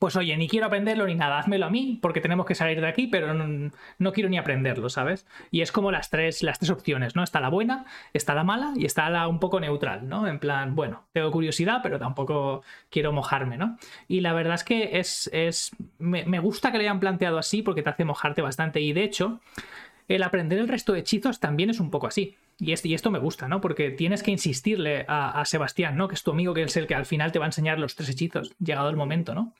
pues 0.00 0.16
oye, 0.16 0.34
ni 0.38 0.48
quiero 0.48 0.64
aprenderlo 0.64 1.06
ni 1.06 1.14
nada, 1.14 1.38
házmelo 1.38 1.66
a 1.66 1.70
mí 1.70 1.98
porque 2.00 2.22
tenemos 2.22 2.46
que 2.46 2.54
salir 2.54 2.80
de 2.80 2.86
aquí, 2.86 3.06
pero 3.06 3.34
no, 3.34 4.12
quiero 4.14 4.30
ni 4.30 4.38
aprenderlo, 4.38 4.88
¿sabes? 4.88 5.26
Y 5.50 5.60
es 5.60 5.72
como 5.72 5.92
las 5.92 6.08
tres, 6.08 6.42
las 6.42 6.58
tres 6.58 6.70
opciones, 6.70 7.16
¿no? 7.16 7.22
Está 7.22 7.38
la 7.38 7.50
buena, 7.50 7.84
está 8.14 8.34
la 8.34 8.42
mala 8.42 8.72
y 8.76 8.86
está 8.86 9.10
la 9.10 9.28
un 9.28 9.38
poco 9.38 9.60
neutral, 9.60 10.08
¿no? 10.08 10.26
En 10.26 10.38
plan, 10.38 10.74
bueno, 10.74 11.04
tengo 11.12 11.30
curiosidad, 11.30 11.80
pero 11.82 11.98
tampoco 11.98 12.62
quiero 12.88 13.12
mojarme, 13.12 13.58
¿no? 13.58 13.76
Y 14.08 14.22
la 14.22 14.32
verdad 14.32 14.54
es 14.54 14.64
que 14.64 14.98
es, 14.98 15.28
es 15.34 15.70
me, 15.98 16.38
gusta 16.38 16.72
que 16.72 16.78
lo 16.78 16.82
hayan 16.82 16.98
planteado 16.98 17.36
así 17.36 17.60
porque 17.60 17.82
te 17.82 17.90
hace 17.90 18.06
mojarte 18.06 18.40
bastante 18.40 18.80
y 18.80 18.94
de 18.94 19.04
hecho, 19.04 19.40
el 20.08 20.22
aprender 20.22 20.60
el 20.60 20.68
resto 20.68 20.94
de 20.94 21.00
hechizos 21.00 21.40
también 21.40 21.68
es 21.68 21.78
un 21.78 21.90
poco 21.90 22.06
así. 22.06 22.38
Y, 22.58 22.72
y 22.88 22.94
esto 22.94 23.10
me 23.10 23.18
gusta, 23.18 23.48
¿no? 23.48 23.60
Porque 23.60 23.90
tienes 23.90 24.22
que 24.22 24.30
insistirle 24.30 25.04
a, 25.08 25.38
a 25.38 25.44
Sebastián, 25.44 25.98
¿no? 25.98 26.08
Que 26.08 26.14
es 26.14 26.22
tu 26.22 26.30
amigo, 26.30 26.54
que 26.54 26.62
es 26.62 26.76
el 26.78 26.86
que 26.86 26.94
al 26.94 27.04
final 27.04 27.32
te 27.32 27.38
va 27.38 27.44
a 27.44 27.48
enseñar 27.48 27.78
los 27.78 27.96
tres 27.96 28.08
hechizos, 28.08 28.54
llegado 28.58 28.88
el 28.88 28.96
momento, 28.96 29.34
¿no? 29.34 29.52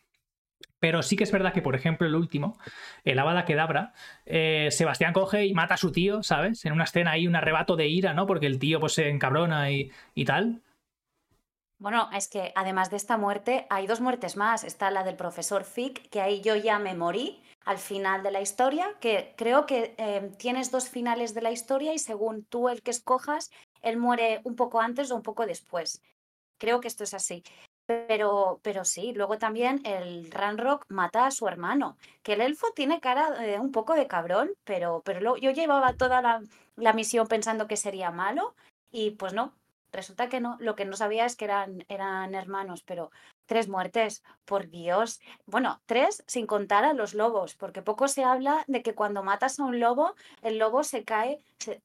Pero 0.80 1.02
sí 1.02 1.16
que 1.16 1.24
es 1.24 1.32
verdad 1.32 1.52
que, 1.52 1.62
por 1.62 1.76
ejemplo, 1.76 2.06
el 2.06 2.14
último, 2.16 2.58
el 3.04 3.18
Abada 3.18 3.44
Kedabra, 3.44 3.92
eh, 4.26 4.68
Sebastián 4.70 5.12
coge 5.12 5.46
y 5.46 5.54
mata 5.54 5.74
a 5.74 5.76
su 5.76 5.92
tío, 5.92 6.22
¿sabes? 6.22 6.64
En 6.64 6.72
una 6.72 6.84
escena 6.84 7.12
ahí 7.12 7.26
un 7.26 7.36
arrebato 7.36 7.76
de 7.76 7.86
ira, 7.88 8.14
¿no? 8.14 8.26
Porque 8.26 8.46
el 8.46 8.58
tío 8.58 8.80
pues 8.80 8.94
se 8.94 9.08
encabrona 9.08 9.70
y, 9.70 9.92
y 10.14 10.24
tal. 10.24 10.62
Bueno, 11.78 12.10
es 12.12 12.28
que 12.28 12.52
además 12.56 12.90
de 12.90 12.96
esta 12.98 13.16
muerte, 13.16 13.66
hay 13.70 13.86
dos 13.86 14.02
muertes 14.02 14.36
más. 14.36 14.64
Está 14.64 14.90
la 14.90 15.02
del 15.02 15.16
profesor 15.16 15.64
Fick, 15.64 16.10
que 16.10 16.20
ahí 16.20 16.42
yo 16.42 16.54
ya 16.54 16.78
me 16.78 16.94
morí 16.94 17.42
al 17.64 17.78
final 17.78 18.22
de 18.22 18.30
la 18.30 18.40
historia, 18.42 18.96
que 19.00 19.34
creo 19.36 19.64
que 19.64 19.94
eh, 19.96 20.30
tienes 20.38 20.70
dos 20.70 20.88
finales 20.90 21.32
de 21.34 21.42
la 21.42 21.52
historia 21.52 21.94
y 21.94 21.98
según 21.98 22.44
tú 22.44 22.68
el 22.68 22.82
que 22.82 22.90
escojas, 22.90 23.50
él 23.80 23.96
muere 23.96 24.40
un 24.44 24.56
poco 24.56 24.80
antes 24.80 25.10
o 25.10 25.16
un 25.16 25.22
poco 25.22 25.46
después. 25.46 26.02
Creo 26.58 26.80
que 26.80 26.88
esto 26.88 27.04
es 27.04 27.14
así. 27.14 27.42
Pero, 27.90 28.60
pero 28.62 28.84
sí, 28.84 29.12
luego 29.12 29.38
también 29.38 29.80
el 29.84 30.30
Ranrock 30.30 30.84
mata 30.88 31.26
a 31.26 31.32
su 31.32 31.48
hermano, 31.48 31.96
que 32.22 32.34
el 32.34 32.40
elfo 32.40 32.68
tiene 32.72 33.00
cara 33.00 33.32
de 33.32 33.58
un 33.58 33.72
poco 33.72 33.94
de 33.94 34.06
cabrón, 34.06 34.52
pero, 34.62 35.02
pero 35.04 35.36
yo 35.36 35.50
llevaba 35.50 35.94
toda 35.94 36.22
la, 36.22 36.40
la 36.76 36.92
misión 36.92 37.26
pensando 37.26 37.66
que 37.66 37.76
sería 37.76 38.12
malo 38.12 38.54
y 38.92 39.10
pues 39.12 39.32
no, 39.32 39.54
resulta 39.90 40.28
que 40.28 40.38
no. 40.40 40.56
Lo 40.60 40.76
que 40.76 40.84
no 40.84 40.96
sabía 40.96 41.24
es 41.26 41.34
que 41.34 41.46
eran, 41.46 41.84
eran 41.88 42.36
hermanos, 42.36 42.84
pero 42.84 43.10
tres 43.46 43.68
muertes, 43.68 44.22
por 44.44 44.68
Dios. 44.68 45.20
Bueno, 45.46 45.80
tres 45.86 46.22
sin 46.28 46.46
contar 46.46 46.84
a 46.84 46.92
los 46.92 47.14
lobos, 47.14 47.56
porque 47.56 47.82
poco 47.82 48.06
se 48.06 48.22
habla 48.22 48.62
de 48.68 48.82
que 48.82 48.94
cuando 48.94 49.24
matas 49.24 49.58
a 49.58 49.64
un 49.64 49.80
lobo, 49.80 50.14
el 50.42 50.58
lobo 50.58 50.84
se 50.84 51.02
cae 51.04 51.40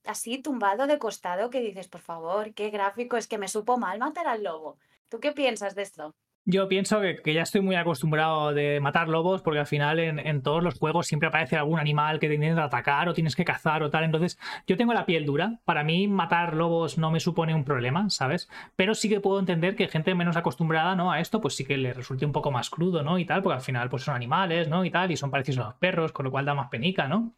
así 0.05 0.37
tumbado 0.37 0.85
de 0.85 0.99
costado, 0.99 1.49
que 1.49 1.61
dices, 1.61 1.87
por 1.87 2.01
favor, 2.01 2.53
qué 2.53 2.69
gráfico, 2.69 3.17
es 3.17 3.27
que 3.27 3.39
me 3.39 3.47
supo 3.47 3.77
mal 3.77 3.97
matar 3.97 4.27
al 4.27 4.43
lobo. 4.43 4.77
¿Tú 5.09 5.19
qué 5.19 5.31
piensas 5.31 5.75
de 5.75 5.83
esto? 5.83 6.15
Yo 6.47 6.67
pienso 6.67 7.01
que, 7.01 7.33
ya 7.33 7.41
estoy 7.41 7.61
muy 7.61 7.75
acostumbrado 7.75 8.53
de 8.53 8.79
matar 8.79 9.07
lobos 9.07 9.41
porque 9.41 9.59
al 9.59 9.65
final 9.65 9.97
en, 9.97 10.41
todos 10.43 10.63
los 10.63 10.77
juegos 10.77 11.07
siempre 11.07 11.27
aparece 11.27 11.57
algún 11.57 11.79
animal 11.79 12.19
que 12.19 12.29
te 12.29 12.37
que 12.37 12.51
atacar 12.51 13.09
o 13.09 13.15
tienes 13.15 13.35
que 13.35 13.43
cazar 13.43 13.81
o 13.81 13.89
tal. 13.89 14.03
Entonces 14.03 14.37
yo 14.67 14.77
tengo 14.77 14.93
la 14.93 15.07
piel 15.07 15.25
dura. 15.25 15.59
Para 15.65 15.83
mí 15.83 16.07
matar 16.07 16.53
lobos 16.53 16.99
no 16.99 17.09
me 17.09 17.19
supone 17.19 17.55
un 17.55 17.63
problema, 17.63 18.11
¿sabes? 18.11 18.47
Pero 18.75 18.93
sí 18.93 19.09
que 19.09 19.19
puedo 19.19 19.39
entender 19.39 19.75
que 19.75 19.87
gente 19.87 20.13
menos 20.13 20.37
acostumbrada 20.37 20.95
¿no? 20.95 21.11
a 21.11 21.19
esto 21.19 21.41
pues 21.41 21.55
sí 21.55 21.65
que 21.65 21.77
le 21.77 21.93
resulte 21.93 22.27
un 22.27 22.31
poco 22.31 22.51
más 22.51 22.69
crudo, 22.69 23.01
¿no? 23.01 23.17
Y 23.17 23.25
tal, 23.25 23.41
porque 23.41 23.55
al 23.55 23.63
final 23.63 23.89
pues 23.89 24.03
son 24.03 24.13
animales, 24.15 24.67
¿no? 24.67 24.85
Y 24.85 24.91
tal, 24.91 25.11
y 25.11 25.17
son 25.17 25.31
parecidos 25.31 25.65
a 25.65 25.69
los 25.69 25.75
perros, 25.75 26.11
con 26.11 26.25
lo 26.25 26.31
cual 26.31 26.45
da 26.45 26.53
más 26.53 26.69
penica, 26.69 27.07
¿no? 27.07 27.33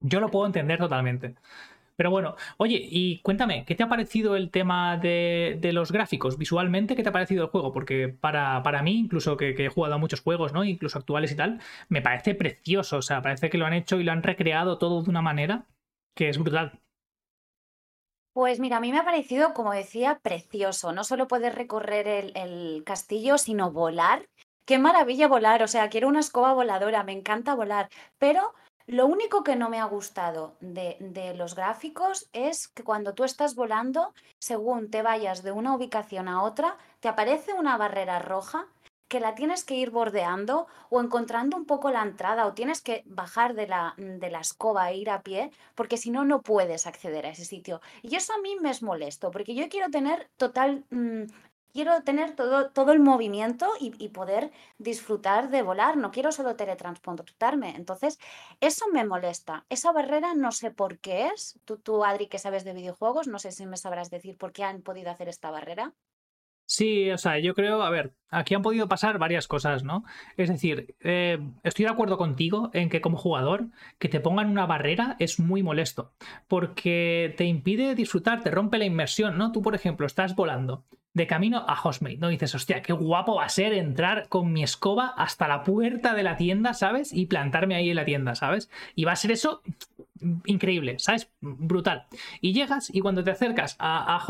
Yo 0.00 0.20
lo 0.20 0.30
puedo 0.30 0.46
entender 0.46 0.78
totalmente. 0.78 1.34
Pero 1.98 2.12
bueno, 2.12 2.36
oye, 2.58 2.78
y 2.80 3.18
cuéntame, 3.22 3.64
¿qué 3.64 3.74
te 3.74 3.82
ha 3.82 3.88
parecido 3.88 4.36
el 4.36 4.52
tema 4.52 4.98
de, 4.98 5.58
los 5.72 5.90
gráficos? 5.90 6.38
Visualmente, 6.38 6.94
¿qué 6.94 7.02
te 7.02 7.08
ha 7.08 7.12
parecido 7.12 7.42
el 7.42 7.50
juego? 7.50 7.72
Porque 7.72 8.08
para, 8.08 8.62
para 8.62 8.84
mí, 8.84 8.96
incluso 9.00 9.36
que, 9.36 9.50
he 9.50 9.68
jugado 9.68 9.96
a 9.96 9.98
muchos 9.98 10.20
juegos, 10.20 10.52
¿no? 10.52 10.62
Incluso 10.62 10.96
actuales 10.96 11.32
y 11.32 11.36
tal, 11.36 11.60
me 11.88 12.00
parece 12.00 12.36
precioso. 12.36 12.98
O 12.98 13.02
sea, 13.02 13.20
parece 13.20 13.50
que 13.50 13.58
lo 13.58 13.66
han 13.66 13.72
hecho 13.72 13.98
y 13.98 14.04
lo 14.04 14.12
han 14.12 14.22
recreado 14.22 14.78
todo 14.78 15.02
de 15.02 15.10
una 15.10 15.22
manera 15.22 15.66
que 16.14 16.28
es 16.28 16.38
brutal. 16.38 16.78
Pues 18.32 18.60
mira, 18.60 18.76
a 18.76 18.80
mí 18.80 18.92
me 18.92 18.98
ha 18.98 19.04
parecido, 19.04 19.52
como 19.52 19.72
decía, 19.72 20.20
precioso. 20.22 20.92
No 20.92 21.02
solo 21.02 21.26
poder 21.26 21.56
recorrer 21.56 22.06
el, 22.06 22.32
el, 22.36 22.84
castillo, 22.84 23.38
sino 23.38 23.72
volar. 23.72 24.28
Qué 24.64 24.78
maravilla 24.78 25.26
volar. 25.26 25.64
O 25.64 25.66
sea, 25.66 25.88
quiero 25.88 26.06
una 26.06 26.20
escoba 26.20 26.52
voladora, 26.52 27.02
me 27.02 27.10
encanta 27.10 27.56
volar. 27.56 27.88
Pero 28.18 28.54
lo 28.88 29.06
único 29.06 29.44
que 29.44 29.54
no 29.54 29.68
me 29.68 29.78
ha 29.80 29.84
gustado 29.84 30.56
de, 30.60 31.34
los 31.36 31.54
gráficos 31.54 32.30
es 32.32 32.68
que 32.68 32.82
cuando 32.82 33.12
tú 33.12 33.24
estás 33.24 33.54
volando, 33.54 34.14
según 34.38 34.90
te 34.90 35.02
vayas 35.02 35.42
de 35.42 35.52
una 35.52 35.76
ubicación 35.76 36.26
a 36.26 36.42
otra, 36.42 36.78
te 37.00 37.08
aparece 37.08 37.52
una 37.52 37.76
barrera 37.76 38.18
roja 38.18 38.66
que 39.06 39.20
la 39.20 39.34
tienes 39.34 39.64
que 39.64 39.74
ir 39.74 39.90
bordeando 39.90 40.68
o 40.88 41.02
encontrando 41.02 41.56
un 41.58 41.66
poco 41.66 41.90
la 41.90 42.02
entrada 42.02 42.46
o 42.46 42.54
tienes 42.54 42.80
que 42.80 43.02
bajar 43.04 43.52
de 43.54 43.66
la, 43.66 43.94
de 43.98 44.30
la 44.30 44.40
escoba 44.40 44.90
e 44.90 44.96
ir 44.96 45.10
a 45.10 45.22
pie, 45.22 45.50
porque 45.74 45.98
si 45.98 46.10
no, 46.10 46.24
no 46.24 46.40
puedes 46.40 46.86
acceder 46.86 47.26
a 47.26 47.30
ese 47.30 47.44
sitio. 47.44 47.82
Y 48.00 48.16
eso 48.16 48.32
a 48.32 48.38
mí 48.38 48.56
me 48.60 48.70
es 48.70 48.82
molesto, 48.82 49.30
porque 49.30 49.54
yo 49.54 49.68
quiero 49.68 49.90
tener 49.90 50.30
total 50.38 50.84
mm, 50.90 51.24
quiero 51.78 52.02
tener 52.02 52.34
todo, 52.34 52.70
todo 52.70 52.90
el 52.90 52.98
movimiento 52.98 53.68
y, 53.78 54.08
poder 54.08 54.50
disfrutar 54.78 55.48
de 55.48 55.62
volar, 55.62 55.96
no 55.96 56.10
quiero 56.10 56.32
solo 56.32 56.56
teletransportarme. 56.56 57.76
Entonces, 57.76 58.18
eso 58.60 58.86
me 58.92 59.04
molesta. 59.04 59.64
Esa 59.68 59.92
barrera 59.92 60.34
no 60.34 60.50
sé 60.50 60.72
por 60.72 60.98
qué 60.98 61.28
es. 61.28 61.60
Tú, 61.64 61.76
tú, 61.76 62.04
Adri, 62.04 62.26
que 62.26 62.40
sabes 62.40 62.64
de 62.64 62.72
videojuegos, 62.72 63.28
no 63.28 63.38
sé 63.38 63.52
si 63.52 63.64
me 63.64 63.76
sabrás 63.76 64.10
decir 64.10 64.36
por 64.36 64.50
qué 64.50 64.64
han 64.64 64.82
podido 64.82 65.12
hacer 65.12 65.28
esta 65.28 65.52
barrera. 65.52 65.94
Sí, 66.66 67.12
o 67.12 67.16
sea, 67.16 67.38
yo 67.38 67.54
creo, 67.54 67.80
a 67.82 67.90
ver, 67.90 68.12
aquí 68.28 68.56
han 68.56 68.62
podido 68.62 68.88
pasar 68.88 69.18
varias 69.18 69.46
cosas, 69.46 69.84
¿no? 69.84 70.04
Es 70.36 70.48
decir, 70.48 70.96
eh, 71.00 71.38
estoy 71.62 71.84
de 71.84 71.92
acuerdo 71.92 72.18
contigo 72.18 72.70
en 72.74 72.88
que 72.90 73.00
como 73.00 73.18
jugador 73.18 73.68
que 73.98 74.08
te 74.08 74.18
pongan 74.18 74.50
una 74.50 74.66
barrera 74.66 75.14
es 75.20 75.38
muy 75.38 75.62
molesto, 75.62 76.12
porque 76.48 77.34
te 77.36 77.44
impide 77.44 77.94
disfrutar, 77.94 78.42
te 78.42 78.50
rompe 78.50 78.78
la 78.78 78.84
inmersión, 78.84 79.38
¿no? 79.38 79.52
Tú, 79.52 79.62
por 79.62 79.76
ejemplo, 79.76 80.06
estás 80.06 80.34
volando 80.34 80.84
de 81.18 81.26
camino 81.26 81.64
a 81.68 81.78
Hostmate, 81.82 82.16
¿no? 82.16 82.28
dices, 82.28 82.54
hostia, 82.54 82.80
qué 82.80 82.94
guapo 82.94 83.34
va 83.34 83.44
a 83.44 83.48
ser 83.50 83.74
entrar 83.74 84.28
con 84.28 84.52
mi 84.52 84.62
escoba 84.62 85.08
hasta 85.16 85.46
la 85.46 85.62
puerta 85.62 86.14
de 86.14 86.22
la 86.22 86.36
tienda, 86.36 86.72
¿sabes? 86.72 87.12
Y 87.12 87.26
plantarme 87.26 87.74
ahí 87.74 87.90
en 87.90 87.96
la 87.96 88.06
tienda, 88.06 88.34
¿sabes? 88.34 88.70
Y 88.94 89.04
va 89.04 89.12
a 89.12 89.16
ser 89.16 89.32
eso 89.32 89.62
increíble, 90.46 90.98
¿sabes? 90.98 91.30
Brutal. 91.40 92.06
Y 92.40 92.52
llegas 92.52 92.90
y 92.92 93.00
cuando 93.00 93.22
te 93.22 93.30
acercas 93.30 93.76
a, 93.78 94.16
a 94.16 94.26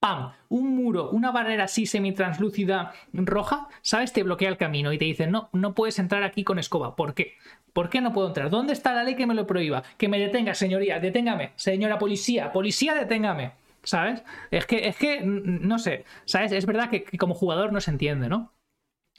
¡pam! 0.00 0.32
Un 0.48 0.76
muro, 0.76 1.10
una 1.10 1.30
barrera 1.30 1.64
así 1.64 1.86
semi-translúcida 1.86 2.92
roja, 3.12 3.68
¿sabes? 3.82 4.12
Te 4.12 4.22
bloquea 4.22 4.48
el 4.48 4.56
camino 4.56 4.92
y 4.92 4.98
te 4.98 5.04
dicen, 5.06 5.30
no, 5.30 5.48
no 5.52 5.74
puedes 5.74 5.98
entrar 5.98 6.22
aquí 6.22 6.44
con 6.44 6.58
escoba. 6.58 6.96
¿Por 6.96 7.14
qué? 7.14 7.34
¿Por 7.72 7.88
qué 7.88 8.00
no 8.00 8.12
puedo 8.12 8.28
entrar? 8.28 8.50
¿Dónde 8.50 8.72
está 8.72 8.94
la 8.94 9.02
ley 9.02 9.16
que 9.16 9.26
me 9.26 9.34
lo 9.34 9.46
prohíba? 9.46 9.82
Que 9.98 10.08
me 10.08 10.18
detenga, 10.18 10.54
señoría, 10.54 11.00
deténgame. 11.00 11.52
Señora 11.56 11.98
policía, 11.98 12.52
policía, 12.52 12.94
deténgame. 12.94 13.52
¿Sabes? 13.84 14.22
Es 14.50 14.66
que, 14.66 14.88
es 14.88 14.96
que, 14.96 15.20
no 15.22 15.78
sé, 15.78 16.04
¿sabes? 16.24 16.52
Es 16.52 16.66
verdad 16.66 16.90
que 16.90 17.04
como 17.18 17.34
jugador 17.34 17.72
no 17.72 17.80
se 17.80 17.90
entiende, 17.90 18.28
¿no? 18.28 18.52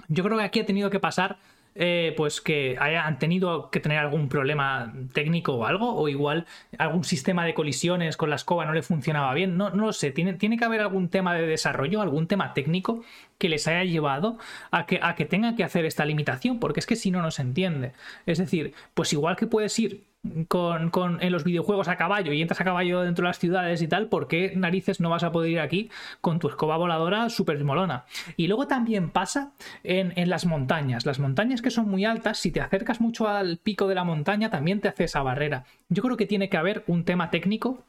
Yo 0.07 0.23
creo 0.23 0.37
que 0.37 0.43
aquí 0.43 0.59
ha 0.59 0.65
tenido 0.65 0.89
que 0.89 0.99
pasar 0.99 1.37
eh, 1.77 2.13
pues 2.15 2.39
que 2.39 2.77
hayan 2.79 3.19
tenido 3.19 3.69
que 3.69 3.81
tener 3.81 3.97
algún 3.97 4.29
problema 4.29 4.93
técnico 5.11 5.55
o 5.55 5.65
algo, 5.65 5.93
o 5.93 6.07
igual 6.07 6.45
algún 6.77 7.03
sistema 7.03 7.43
de 7.45 7.53
colisiones 7.53 8.15
con 8.15 8.29
la 8.29 8.37
escoba 8.37 8.65
no 8.65 8.73
le 8.73 8.81
funcionaba 8.81 9.33
bien, 9.33 9.57
no, 9.57 9.71
no 9.71 9.87
lo 9.87 9.93
sé, 9.93 10.11
tiene, 10.11 10.35
tiene 10.35 10.57
que 10.57 10.63
haber 10.63 10.79
algún 10.79 11.09
tema 11.09 11.35
de 11.35 11.45
desarrollo, 11.45 12.01
algún 12.01 12.27
tema 12.27 12.53
técnico 12.53 13.03
que 13.37 13.49
les 13.49 13.67
haya 13.67 13.83
llevado 13.83 14.37
a 14.71 14.85
que, 14.85 14.99
a 15.01 15.15
que 15.15 15.25
tengan 15.25 15.57
que 15.57 15.65
hacer 15.65 15.83
esta 15.83 16.05
limitación, 16.05 16.59
porque 16.61 16.79
es 16.79 16.85
que 16.85 16.95
si 16.95 17.11
no, 17.11 17.21
no 17.21 17.29
se 17.29 17.41
entiende. 17.41 17.91
Es 18.25 18.37
decir, 18.37 18.73
pues 18.93 19.11
igual 19.11 19.35
que 19.35 19.47
puedes 19.47 19.77
ir 19.77 20.05
con, 20.47 20.89
con, 20.89 21.21
en 21.21 21.31
los 21.31 21.43
videojuegos 21.43 21.87
a 21.87 21.97
caballo 21.97 22.33
y 22.33 22.41
entras 22.41 22.61
a 22.61 22.63
caballo 22.63 23.01
dentro 23.01 23.23
de 23.23 23.29
las 23.29 23.39
ciudades 23.39 23.81
y 23.81 23.87
tal, 23.87 24.07
¿por 24.07 24.27
qué 24.27 24.53
narices 24.55 24.99
no 24.99 25.09
vas 25.09 25.23
a 25.23 25.31
poder 25.31 25.51
ir 25.51 25.59
aquí 25.59 25.89
con 26.21 26.39
tu 26.39 26.47
escoba 26.47 26.77
voladora 26.77 27.29
súper 27.29 27.63
molona? 27.63 28.05
Y 28.37 28.47
luego 28.47 28.67
también 28.67 29.09
pasa 29.09 29.51
en, 29.83 30.13
en, 30.15 30.29
las 30.29 30.45
montañas. 30.45 31.05
Las 31.05 31.19
montañas 31.19 31.61
que 31.61 31.71
son 31.71 31.89
muy 31.89 32.05
altas, 32.05 32.39
si 32.39 32.51
te 32.51 32.61
acercas 32.61 33.01
mucho 33.01 33.27
al 33.27 33.57
pico 33.57 33.87
de 33.87 33.95
la 33.95 34.03
montaña, 34.03 34.49
también 34.49 34.81
te 34.81 34.87
hace 34.87 35.05
esa 35.05 35.21
barrera. 35.21 35.65
Yo 35.89 36.03
creo 36.03 36.17
que 36.17 36.25
tiene 36.25 36.49
que 36.49 36.57
haber 36.57 36.83
un 36.87 37.03
tema 37.03 37.29
técnico 37.29 37.83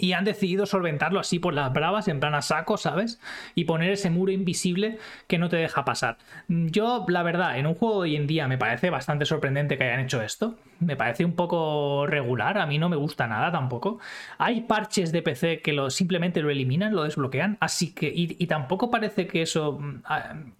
y 0.00 0.12
han 0.14 0.24
decidido 0.24 0.66
solventarlo 0.66 1.20
así 1.20 1.38
por 1.38 1.54
las 1.54 1.72
bravas, 1.72 2.08
en 2.08 2.20
plan 2.20 2.34
a 2.34 2.42
saco, 2.42 2.76
¿sabes? 2.76 3.20
Y 3.54 3.64
poner 3.64 3.90
ese 3.90 4.10
muro 4.10 4.32
invisible 4.32 4.98
que 5.26 5.38
no 5.38 5.48
te 5.48 5.56
deja 5.56 5.84
pasar. 5.84 6.18
Yo, 6.48 7.04
la 7.08 7.22
verdad, 7.22 7.58
en 7.58 7.66
un 7.66 7.74
juego 7.74 8.02
de 8.02 8.10
hoy 8.10 8.16
en 8.16 8.26
día 8.26 8.48
me 8.48 8.58
parece 8.58 8.90
bastante 8.90 9.26
sorprendente 9.26 9.76
que 9.76 9.84
hayan 9.84 10.00
hecho 10.00 10.22
esto. 10.22 10.56
Me 10.78 10.96
parece 10.96 11.24
un 11.24 11.34
poco 11.34 12.06
regular, 12.06 12.58
a 12.58 12.66
mí 12.66 12.78
no 12.78 12.88
me 12.88 12.96
gusta 12.96 13.26
nada 13.26 13.52
tampoco. 13.52 14.00
Hay 14.38 14.62
parches 14.62 15.12
de 15.12 15.22
PC 15.22 15.60
que 15.60 15.72
lo, 15.72 15.90
simplemente 15.90 16.40
lo 16.40 16.50
eliminan, 16.50 16.94
lo 16.94 17.04
desbloquean, 17.04 17.58
así 17.60 17.92
que. 17.92 18.10
Y, 18.14 18.46
tampoco 18.50 18.90
parece 18.90 19.26
que 19.28 19.42
eso 19.42 19.78
mm, 19.78 20.02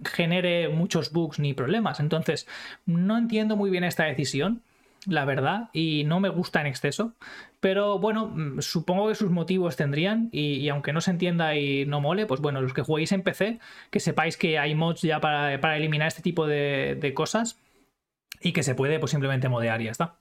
genere 0.04 0.68
muchos 0.68 1.12
bugs 1.12 1.40
ni 1.40 1.54
problemas. 1.54 1.98
Entonces, 1.98 2.46
no 2.86 3.18
entiendo 3.18 3.56
muy 3.56 3.70
bien 3.70 3.84
esta 3.84 4.04
decisión 4.04 4.62
la 5.06 5.24
verdad, 5.24 5.70
y 5.72 6.04
no 6.04 6.20
me 6.20 6.28
gusta 6.28 6.60
en 6.60 6.66
exceso. 6.66 7.14
Pero 7.60 7.98
bueno, 7.98 8.28
mm, 8.28 8.60
supongo 8.60 9.08
que 9.08 9.14
sus 9.14 9.30
motivos 9.30 9.76
tendrían, 9.76 10.28
y, 10.32 10.68
aunque 10.68 10.92
no 10.92 11.00
se 11.00 11.10
entienda 11.10 11.54
y 11.56 11.86
no 11.86 12.00
mole, 12.00 12.26
pues 12.26 12.40
bueno, 12.40 12.60
los 12.60 12.74
que 12.74 12.82
juguéis 12.82 13.12
en 13.12 13.22
PC, 13.22 13.60
que 13.90 14.00
sepáis 14.00 14.36
que 14.36 14.58
hay 14.58 14.74
mods 14.74 15.02
ya 15.02 15.20
para, 15.20 15.76
eliminar 15.76 16.08
este 16.08 16.22
tipo 16.22 16.46
de, 16.46 17.12
cosas 17.14 17.58
y 18.40 18.52
que 18.52 18.62
se 18.62 18.74
puede 18.74 18.98
pues 18.98 19.10
simplemente 19.10 19.48
modear 19.48 19.80
y 19.80 19.84
ya 19.84 19.90
está. 19.90 20.18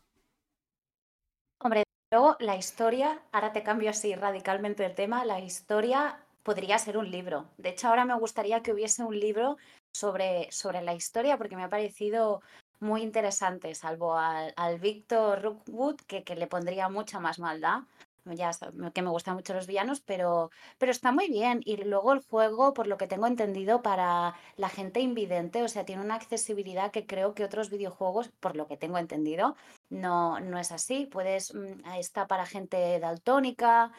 Hombre, 1.61 1.83
luego 2.11 2.35
la 2.39 2.55
historia, 2.55 3.21
ahora 3.31 3.51
te 3.51 3.63
cambio 3.63 3.89
así 3.89 4.15
radicalmente 4.15 4.85
el 4.85 4.95
tema, 4.95 5.25
la 5.25 5.39
historia 5.39 6.19
podría 6.43 6.77
ser 6.77 6.97
un 6.97 7.11
libro. 7.11 7.49
De 7.57 7.69
hecho, 7.69 7.89
ahora 7.89 8.05
me 8.05 8.17
gustaría 8.17 8.61
que 8.61 8.73
hubiese 8.73 9.03
un 9.03 9.19
libro 9.19 9.57
sobre, 9.93 10.51
sobre 10.51 10.81
la 10.81 10.93
historia, 10.93 11.37
porque 11.37 11.55
me 11.55 11.63
ha 11.63 11.69
parecido 11.69 12.41
muy 12.79 13.01
interesante, 13.01 13.75
salvo 13.75 14.15
al, 14.15 14.53
al 14.55 14.79
Victor 14.79 15.41
Rookwood, 15.41 15.97
que, 16.07 16.23
que, 16.23 16.35
le 16.35 16.47
pondría 16.47 16.89
mucha 16.89 17.19
más 17.19 17.39
maldad. 17.39 17.81
Ya 18.25 18.51
que 18.93 19.01
me 19.01 19.09
gustan 19.09 19.35
mucho 19.35 19.53
los 19.53 19.65
villanos, 19.65 20.01
pero, 20.01 20.51
pero 20.77 20.91
está 20.91 21.11
muy 21.11 21.29
bien. 21.29 21.61
Y 21.65 21.77
luego 21.77 22.13
el 22.13 22.21
juego, 22.21 22.73
por 22.73 22.87
lo 22.87 22.97
que 22.97 23.07
tengo 23.07 23.27
entendido, 23.27 23.81
para 23.81 24.35
la 24.55 24.69
gente 24.69 24.99
invidente, 24.99 25.63
o 25.63 25.67
sea, 25.67 25.85
tiene 25.85 26.03
una 26.03 26.15
accesibilidad 26.15 26.91
que 26.91 27.07
creo 27.07 27.33
que 27.33 27.43
otros 27.43 27.69
videojuegos, 27.69 28.29
por 28.39 28.55
lo 28.55 28.67
que 28.67 28.77
tengo 28.77 28.97
entendido, 28.97 29.55
no, 29.89 30.39
no 30.39 30.59
es 30.59 30.71
así. 30.71 31.05
Puedes, 31.05 31.53
mm, 31.55 31.85
está 31.97 32.27
para 32.27 32.45
gente 32.45 32.99
daltónica 32.99 33.91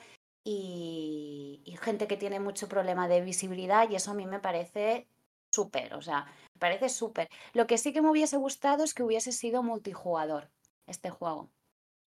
y, 0.44 1.62
y 1.64 1.76
gente 1.78 2.06
que 2.06 2.16
tiene 2.16 2.40
mucho 2.40 2.68
problema 2.68 3.08
de 3.08 3.22
visibilidad, 3.22 3.88
y 3.90 3.96
eso 3.96 4.12
a 4.12 4.14
mí 4.14 4.26
me 4.26 4.40
parece 4.40 5.06
súper, 5.52 5.94
o 5.94 6.02
sea, 6.02 6.24
me 6.54 6.58
parece 6.58 6.88
súper. 6.88 7.28
Lo 7.52 7.66
que 7.66 7.78
sí 7.78 7.92
que 7.92 8.02
me 8.02 8.10
hubiese 8.10 8.36
gustado 8.36 8.84
es 8.84 8.94
que 8.94 9.02
hubiese 9.02 9.32
sido 9.32 9.62
multijugador 9.62 10.50
este 10.86 11.10
juego. 11.10 11.50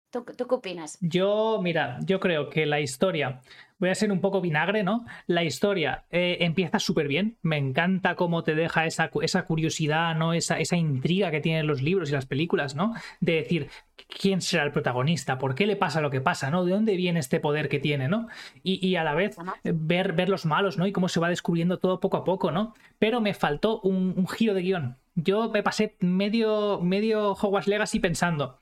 ¿Tú, 0.10 0.24
qué 0.24 0.56
opinas? 0.56 0.98
Yo, 1.02 1.60
mira, 1.62 2.00
yo 2.06 2.22
creo 2.22 2.50
que 2.50 2.66
la 2.66 2.80
historia, 2.80 3.42
voy 3.78 3.90
a 3.90 3.96
ser 3.96 4.10
un 4.10 4.22
poco 4.22 4.40
vinagre, 4.40 4.82
¿no? 4.82 5.06
La 5.26 5.44
historia 5.44 6.06
eh, 6.12 6.38
empieza 6.40 6.80
súper 6.80 7.10
bien, 7.10 7.38
me 7.42 7.58
encanta 7.58 8.16
cómo 8.16 8.42
te 8.44 8.56
deja 8.56 8.86
esa, 8.86 9.12
esa 9.22 9.44
curiosidad, 9.44 10.16
¿no? 10.16 10.32
Esa, 10.32 10.60
esa, 10.60 10.78
intriga 10.78 11.30
que 11.30 11.42
tienen 11.42 11.68
los 11.68 11.82
libros 11.82 12.10
y 12.10 12.14
las 12.14 12.26
películas, 12.26 12.74
¿no? 12.74 12.94
De 13.20 13.34
decir, 13.34 13.70
¿quién 14.08 14.40
será 14.40 14.64
el 14.64 14.72
protagonista? 14.72 15.38
¿Por 15.38 15.56
qué 15.56 15.68
le 15.68 15.76
pasa 15.76 16.00
lo 16.00 16.10
que 16.10 16.22
pasa, 16.22 16.50
¿no? 16.52 16.64
¿De 16.64 16.72
dónde 16.72 16.96
viene 16.96 17.20
este 17.20 17.42
poder 17.42 17.68
que 17.68 17.80
tiene, 17.80 18.08
¿no? 18.08 18.30
Y, 18.64 18.96
a 18.96 19.04
la 19.04 19.14
vez 19.14 19.36
ver, 19.66 20.14
ver 20.14 20.30
los 20.30 20.46
malos, 20.46 20.78
¿no? 20.78 20.88
Y 20.88 20.94
cómo 20.94 21.10
se 21.10 21.20
va 21.20 21.28
descubriendo 21.28 21.80
todo 21.80 22.00
poco 22.00 22.16
a 22.16 22.24
poco, 22.24 22.50
¿no? 22.52 22.74
Pero 22.98 23.20
me 23.20 23.34
faltó 23.34 23.82
un, 23.82 24.14
un 24.16 24.28
giro 24.30 24.54
de 24.54 24.62
guion. 24.62 24.98
Yo 25.16 25.50
me 25.50 25.64
pasé 25.64 25.98
medio, 26.00 26.80
medio 26.80 27.34
Hogwarts 27.34 27.68
Legacy 27.68 28.00
pensando, 28.00 28.62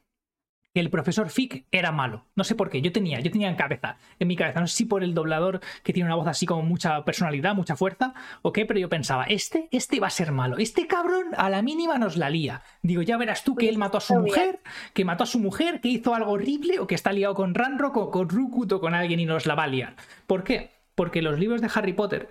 que 0.75 0.81
el 0.81 0.89
profesor 0.89 1.29
Fick 1.29 1.63
era 1.71 1.93
malo. 1.93 2.25
No 2.35 2.43
sé 2.43 2.53
por 2.53 2.69
qué, 2.69 2.81
yo 2.81 2.91
tenía, 2.91 3.21
yo 3.21 3.31
tenía 3.31 3.47
en 3.47 3.55
cabeza, 3.55 3.95
en 4.19 4.27
mi 4.27 4.35
cabeza, 4.35 4.59
no 4.59 4.67
sé 4.67 4.75
si 4.75 4.83
por 4.83 5.05
el 5.05 5.13
doblador 5.13 5.61
que 5.83 5.93
tiene 5.93 6.05
una 6.05 6.17
voz 6.17 6.27
así 6.27 6.45
como 6.45 6.63
mucha 6.63 7.05
personalidad, 7.05 7.55
mucha 7.55 7.77
fuerza, 7.77 8.13
o 8.41 8.51
qué, 8.51 8.65
pero 8.65 8.77
yo 8.77 8.89
pensaba, 8.89 9.23
este, 9.23 9.69
este 9.71 10.01
va 10.01 10.07
a 10.07 10.09
ser 10.09 10.33
malo, 10.33 10.57
este 10.57 10.85
cabrón 10.85 11.27
a 11.37 11.49
la 11.49 11.61
mínima 11.61 11.97
nos 11.97 12.17
la 12.17 12.29
lía. 12.29 12.61
Digo, 12.81 13.01
ya 13.03 13.15
verás 13.15 13.45
tú 13.45 13.55
que 13.55 13.69
él 13.69 13.77
mató 13.77 13.99
a 13.99 14.01
su 14.01 14.15
mujer, 14.15 14.59
que 14.93 15.05
mató 15.05 15.23
a 15.23 15.27
su 15.27 15.39
mujer, 15.39 15.79
que 15.79 15.87
hizo 15.87 16.13
algo 16.13 16.31
horrible, 16.31 16.79
o 16.79 16.87
que 16.87 16.95
está 16.95 17.13
liado 17.13 17.35
con 17.35 17.55
Ranrock 17.55 17.95
o 17.95 18.11
con 18.11 18.27
Rukut 18.27 18.73
o 18.73 18.81
con 18.81 18.93
alguien 18.93 19.21
y 19.21 19.25
nos 19.25 19.45
la 19.45 19.55
va 19.55 19.63
a 19.63 19.67
liar. 19.67 19.95
¿Por 20.27 20.43
qué? 20.43 20.71
Porque 20.93 21.21
los 21.21 21.39
libros 21.39 21.61
de 21.61 21.69
Harry 21.73 21.93
Potter 21.93 22.29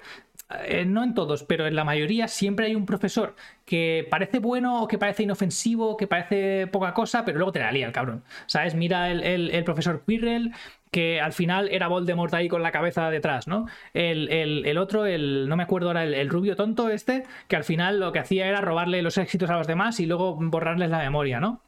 eh, 0.65 0.85
no 0.85 1.03
en 1.03 1.15
todos, 1.15 1.45
pero 1.45 1.67
en 1.67 1.75
la 1.77 1.85
mayoría 1.85 2.29
siempre 2.29 2.67
hay 2.67 2.75
un 2.75 2.87
profesor 2.87 3.35
que 3.65 4.07
parece 4.11 4.39
bueno 4.39 4.83
o 4.83 4.89
que 4.89 4.99
parece 4.99 5.23
inofensivo, 5.23 5.97
que 5.97 6.07
parece 6.07 6.67
poca 6.67 6.95
cosa, 6.95 7.25
pero 7.25 7.39
luego 7.39 7.53
te 7.53 7.61
la 7.61 7.73
lía 7.73 7.87
el 7.87 7.93
cabrón. 7.93 8.23
¿Sabes? 8.47 8.75
Mira 8.75 9.11
el, 9.11 9.65
profesor 9.65 10.03
Quirrell, 10.07 10.53
que 10.91 11.21
al 11.21 11.33
final 11.33 11.69
era 11.71 11.89
Voldemort 11.89 12.33
ahí 12.35 12.49
con 12.49 12.63
la 12.63 12.73
cabeza 12.73 13.11
detrás, 13.11 13.49
¿no? 13.49 13.67
El, 13.95 14.79
otro, 14.79 15.07
el, 15.07 15.49
no 15.49 15.57
me 15.57 15.63
acuerdo 15.63 15.89
ahora, 15.89 16.05
el, 16.05 16.29
rubio 16.29 16.57
tonto 16.57 16.89
este, 16.89 17.25
que 17.49 17.57
al 17.57 17.65
final 17.65 18.01
lo 18.01 18.13
que 18.13 18.19
hacía 18.19 18.47
era 18.47 18.61
robarle 18.61 19.03
los 19.03 19.19
éxitos 19.19 19.51
a 19.51 19.57
los 19.57 19.67
demás 19.67 20.01
y 20.01 20.07
luego 20.07 20.37
borrarles 20.39 20.91
la 20.91 20.99
memoria, 20.99 21.41
¿no? 21.41 21.61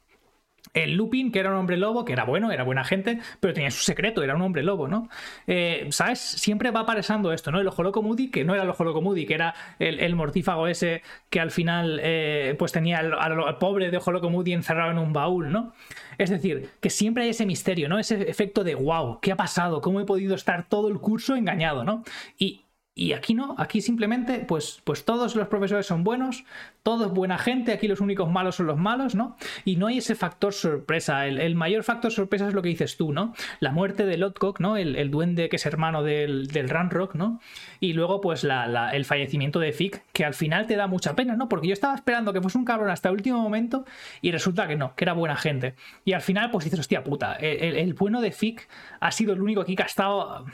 El 0.74 0.94
Lupin, 0.94 1.32
que 1.32 1.38
era 1.38 1.50
un 1.50 1.56
hombre 1.56 1.76
lobo, 1.76 2.04
que 2.04 2.12
era 2.12 2.24
bueno, 2.24 2.52
era 2.52 2.64
buena 2.64 2.84
gente, 2.84 3.18
pero 3.40 3.54
tenía 3.54 3.70
su 3.70 3.82
secreto, 3.82 4.22
era 4.22 4.34
un 4.34 4.42
hombre 4.42 4.62
lobo, 4.62 4.88
¿no? 4.88 5.08
Eh, 5.46 5.86
¿Sabes? 5.90 6.18
Siempre 6.20 6.70
va 6.70 6.80
apareciendo 6.80 7.32
esto, 7.32 7.50
¿no? 7.50 7.60
El 7.60 7.68
ojo 7.68 7.82
loco 7.82 8.02
Moody, 8.02 8.30
que 8.30 8.44
no 8.44 8.54
era 8.54 8.64
el 8.64 8.70
ojo 8.70 8.84
loco 8.84 9.00
Moody, 9.00 9.26
que 9.26 9.34
era 9.34 9.54
el, 9.78 10.14
mortífago 10.16 10.66
ese 10.66 11.02
que 11.30 11.40
al 11.40 11.50
final 11.50 12.00
eh, 12.02 12.54
pues 12.58 12.72
tenía 12.72 12.98
al, 12.98 13.58
pobre 13.58 13.90
de 13.90 13.96
ojo 13.96 14.12
loco 14.12 14.30
Moody 14.30 14.52
encerrado 14.52 14.90
en 14.90 14.98
un 14.98 15.12
baúl, 15.12 15.52
¿no? 15.52 15.72
Es 16.18 16.30
decir, 16.30 16.70
que 16.80 16.90
siempre 16.90 17.24
hay 17.24 17.30
ese 17.30 17.46
misterio, 17.46 17.88
¿no? 17.88 17.98
Ese 17.98 18.28
efecto 18.30 18.64
de 18.64 18.74
wow, 18.74 19.20
¿qué 19.20 19.32
ha 19.32 19.36
pasado? 19.36 19.80
¿Cómo 19.80 20.00
he 20.00 20.04
podido 20.04 20.34
estar 20.34 20.68
todo 20.68 20.88
el 20.88 20.98
curso 20.98 21.36
engañado, 21.36 21.84
¿no? 21.84 22.04
Y, 22.38 22.65
y 22.98 23.12
aquí 23.12 23.34
no, 23.34 23.54
aquí 23.58 23.82
simplemente, 23.82 24.38
pues, 24.38 24.80
pues 24.82 25.04
todos 25.04 25.36
los 25.36 25.48
profesores 25.48 25.84
son 25.84 26.02
buenos, 26.02 26.44
todos 26.82 27.12
buena 27.12 27.36
gente, 27.36 27.74
aquí 27.74 27.88
los 27.88 28.00
únicos 28.00 28.30
malos 28.30 28.56
son 28.56 28.68
los 28.68 28.78
malos, 28.78 29.14
¿no? 29.14 29.36
Y 29.66 29.76
no 29.76 29.88
hay 29.88 29.98
ese 29.98 30.14
factor 30.14 30.54
sorpresa. 30.54 31.26
El, 31.26 31.54
mayor 31.56 31.84
factor 31.84 32.10
sorpresa 32.10 32.48
es 32.48 32.54
lo 32.54 32.62
que 32.62 32.70
dices 32.70 32.96
tú, 32.96 33.12
¿no? 33.12 33.34
La 33.60 33.70
muerte 33.70 34.06
de 34.06 34.16
Lotcock, 34.16 34.60
¿no? 34.60 34.78
El, 34.78 35.10
duende 35.10 35.50
que 35.50 35.56
es 35.56 35.66
hermano 35.66 36.02
del, 36.02 36.46
del 36.46 36.70
Ranrock, 36.70 37.14
¿no? 37.16 37.38
Y 37.80 37.92
luego, 37.92 38.22
pues, 38.22 38.44
el 38.44 39.04
fallecimiento 39.04 39.60
de 39.60 39.74
Fick, 39.74 40.02
que 40.14 40.24
al 40.24 40.32
final 40.32 40.66
te 40.66 40.76
da 40.76 40.86
mucha 40.86 41.14
pena, 41.14 41.36
¿no? 41.36 41.50
Porque 41.50 41.66
yo 41.66 41.74
estaba 41.74 41.94
esperando 41.94 42.32
que 42.32 42.40
fuese 42.40 42.56
un 42.56 42.64
cabrón 42.64 42.88
hasta 42.88 43.10
el 43.10 43.16
último 43.16 43.42
momento 43.42 43.84
y 44.22 44.30
resulta 44.30 44.66
que 44.66 44.76
no, 44.76 44.94
que 44.96 45.04
era 45.04 45.12
buena 45.12 45.36
gente. 45.36 45.74
Y 46.06 46.14
al 46.14 46.22
final, 46.22 46.50
pues 46.50 46.64
dices, 46.64 46.80
hostia 46.80 47.04
puta, 47.04 47.34
el, 47.34 47.76
el 47.76 47.92
bueno 47.92 48.22
de 48.22 48.32
Fick 48.32 48.66
ha 49.00 49.10
sido 49.10 49.34
el 49.34 49.42
único 49.42 49.60
aquí 49.60 49.76
que 49.76 49.82
ha 49.82 49.86
estado 49.86 50.46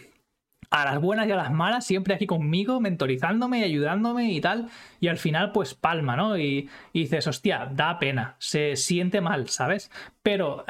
a 0.72 0.86
las 0.86 1.00
buenas 1.00 1.28
y 1.28 1.32
a 1.32 1.36
las 1.36 1.52
malas, 1.52 1.84
siempre 1.86 2.14
aquí 2.14 2.26
conmigo, 2.26 2.80
mentorizándome 2.80 3.60
y 3.60 3.64
ayudándome 3.64 4.32
y 4.32 4.40
tal. 4.40 4.68
Y 5.00 5.08
al 5.08 5.18
final, 5.18 5.52
pues 5.52 5.74
palma, 5.74 6.16
¿no? 6.16 6.38
Y, 6.38 6.68
dices, 6.94 7.26
hostia, 7.26 7.70
da 7.70 7.98
pena, 7.98 8.36
se 8.38 8.76
siente 8.76 9.20
mal, 9.20 9.48
¿sabes? 9.48 9.90
Pero 10.22 10.64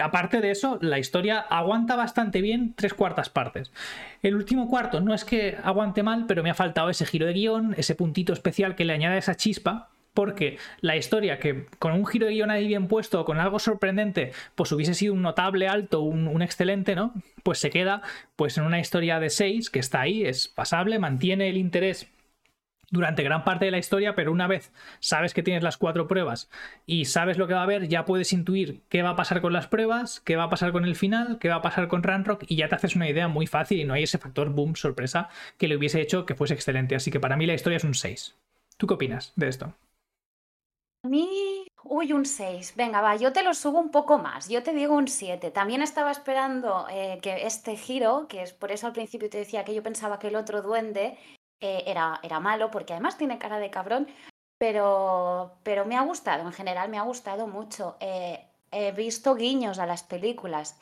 aparte 0.00 0.40
de 0.40 0.50
eso, 0.50 0.78
la 0.82 0.98
historia 0.98 1.38
aguanta 1.40 1.96
bastante 1.96 2.42
bien 2.42 2.74
tres 2.76 2.92
cuartas 2.92 3.30
partes. 3.30 3.72
El 4.22 4.34
último 4.36 4.68
cuarto 4.68 5.00
no 5.00 5.14
es 5.14 5.24
que 5.24 5.56
aguante 5.64 6.02
mal, 6.02 6.26
pero 6.26 6.42
me 6.42 6.50
ha 6.50 6.54
faltado 6.54 6.90
ese 6.90 7.06
giro 7.06 7.26
de 7.26 7.32
guion, 7.32 7.74
ese 7.78 7.94
puntito 7.94 8.32
especial 8.32 8.74
que 8.74 8.84
le 8.84 8.92
añade 8.92 9.18
esa 9.18 9.36
chispa 9.36 9.91
porque 10.14 10.58
la 10.80 10.96
historia 10.96 11.38
que 11.38 11.66
con 11.78 11.92
un 11.92 12.06
giro 12.06 12.26
de 12.26 12.32
guion 12.32 12.50
ahí 12.50 12.66
bien 12.66 12.88
puesto, 12.88 13.24
con 13.24 13.38
algo 13.38 13.58
sorprendente, 13.58 14.32
pues 14.54 14.72
hubiese 14.72 14.94
sido 14.94 15.14
un 15.14 15.22
notable 15.22 15.68
alto, 15.68 16.00
un, 16.00 16.42
excelente, 16.42 16.94
¿no? 16.94 17.14
Pues 17.42 17.58
se 17.58 17.70
queda 17.70 18.02
pues 18.36 18.58
en 18.58 18.64
una 18.64 18.80
historia 18.80 19.20
de 19.20 19.30
6 19.30 19.70
que 19.70 19.78
está 19.78 20.00
ahí, 20.00 20.24
es 20.24 20.48
pasable, 20.48 20.98
mantiene 20.98 21.48
el 21.48 21.56
interés 21.56 22.10
durante 22.90 23.22
gran 23.22 23.42
parte 23.42 23.64
de 23.64 23.70
la 23.70 23.78
historia, 23.78 24.14
pero 24.14 24.32
una 24.32 24.46
vez 24.46 24.70
sabes 25.00 25.32
que 25.32 25.42
tienes 25.42 25.62
las 25.62 25.78
cuatro 25.78 26.06
pruebas 26.06 26.50
y 26.84 27.06
sabes 27.06 27.38
lo 27.38 27.46
que 27.46 27.54
va 27.54 27.60
a 27.60 27.64
haber, 27.64 27.88
ya 27.88 28.04
puedes 28.04 28.34
intuir 28.34 28.82
qué 28.90 29.02
va 29.02 29.10
a 29.10 29.16
pasar 29.16 29.40
con 29.40 29.54
las 29.54 29.66
pruebas, 29.66 30.20
qué 30.20 30.36
va 30.36 30.44
a 30.44 30.50
pasar 30.50 30.72
con 30.72 30.84
el 30.84 30.94
final, 30.94 31.38
qué 31.40 31.48
va 31.48 31.56
a 31.56 31.62
pasar 31.62 31.88
con 31.88 32.02
Ranrock 32.02 32.44
y 32.48 32.56
ya 32.56 32.68
te 32.68 32.74
haces 32.74 32.94
una 32.94 33.08
idea 33.08 33.28
muy 33.28 33.46
fácil 33.46 33.80
y 33.80 33.84
no 33.84 33.94
hay 33.94 34.02
ese 34.02 34.18
factor 34.18 34.50
boom, 34.50 34.76
sorpresa, 34.76 35.30
que 35.56 35.68
le 35.68 35.76
hubiese 35.76 36.02
hecho 36.02 36.26
que 36.26 36.34
fuese 36.34 36.52
excelente. 36.52 36.94
Así 36.94 37.10
que 37.10 37.20
para 37.20 37.36
mí 37.38 37.46
la 37.46 37.54
historia 37.54 37.78
es 37.78 37.84
un 37.84 37.94
6. 37.94 38.36
¿Tú 38.76 38.86
qué 38.86 38.94
opinas 38.94 39.32
de 39.36 39.48
esto? 39.48 39.74
A 41.04 41.08
mí, 41.08 41.66
uy, 41.82 42.12
un 42.12 42.24
6. 42.24 42.74
Venga, 42.76 43.00
va, 43.00 43.16
yo 43.16 43.32
te 43.32 43.42
lo 43.42 43.54
subo 43.54 43.80
un 43.80 43.90
poco 43.90 44.18
más. 44.18 44.48
Yo 44.48 44.62
te 44.62 44.72
digo 44.72 44.94
un 44.94 45.08
7. 45.08 45.50
También 45.50 45.82
estaba 45.82 46.12
esperando 46.12 46.86
eh, 46.88 47.18
que 47.20 47.44
este 47.44 47.76
giro, 47.76 48.26
que 48.28 48.42
es 48.42 48.52
por 48.52 48.70
eso 48.70 48.86
al 48.86 48.92
principio 48.92 49.28
te 49.28 49.38
decía 49.38 49.64
que 49.64 49.74
yo 49.74 49.82
pensaba 49.82 50.20
que 50.20 50.28
el 50.28 50.36
otro 50.36 50.62
duende 50.62 51.18
eh, 51.60 51.82
era, 51.86 52.20
era 52.22 52.38
malo, 52.38 52.70
porque 52.70 52.92
además 52.92 53.18
tiene 53.18 53.38
cara 53.38 53.58
de 53.58 53.70
cabrón, 53.70 54.06
pero, 54.58 55.58
pero 55.64 55.84
me 55.84 55.96
ha 55.96 56.02
gustado, 56.02 56.46
en 56.46 56.52
general 56.52 56.88
me 56.88 56.98
ha 56.98 57.02
gustado 57.02 57.48
mucho. 57.48 57.96
Eh, 57.98 58.46
he 58.70 58.92
visto 58.92 59.34
guiños 59.34 59.80
a 59.80 59.86
las 59.86 60.04
películas. 60.04 60.78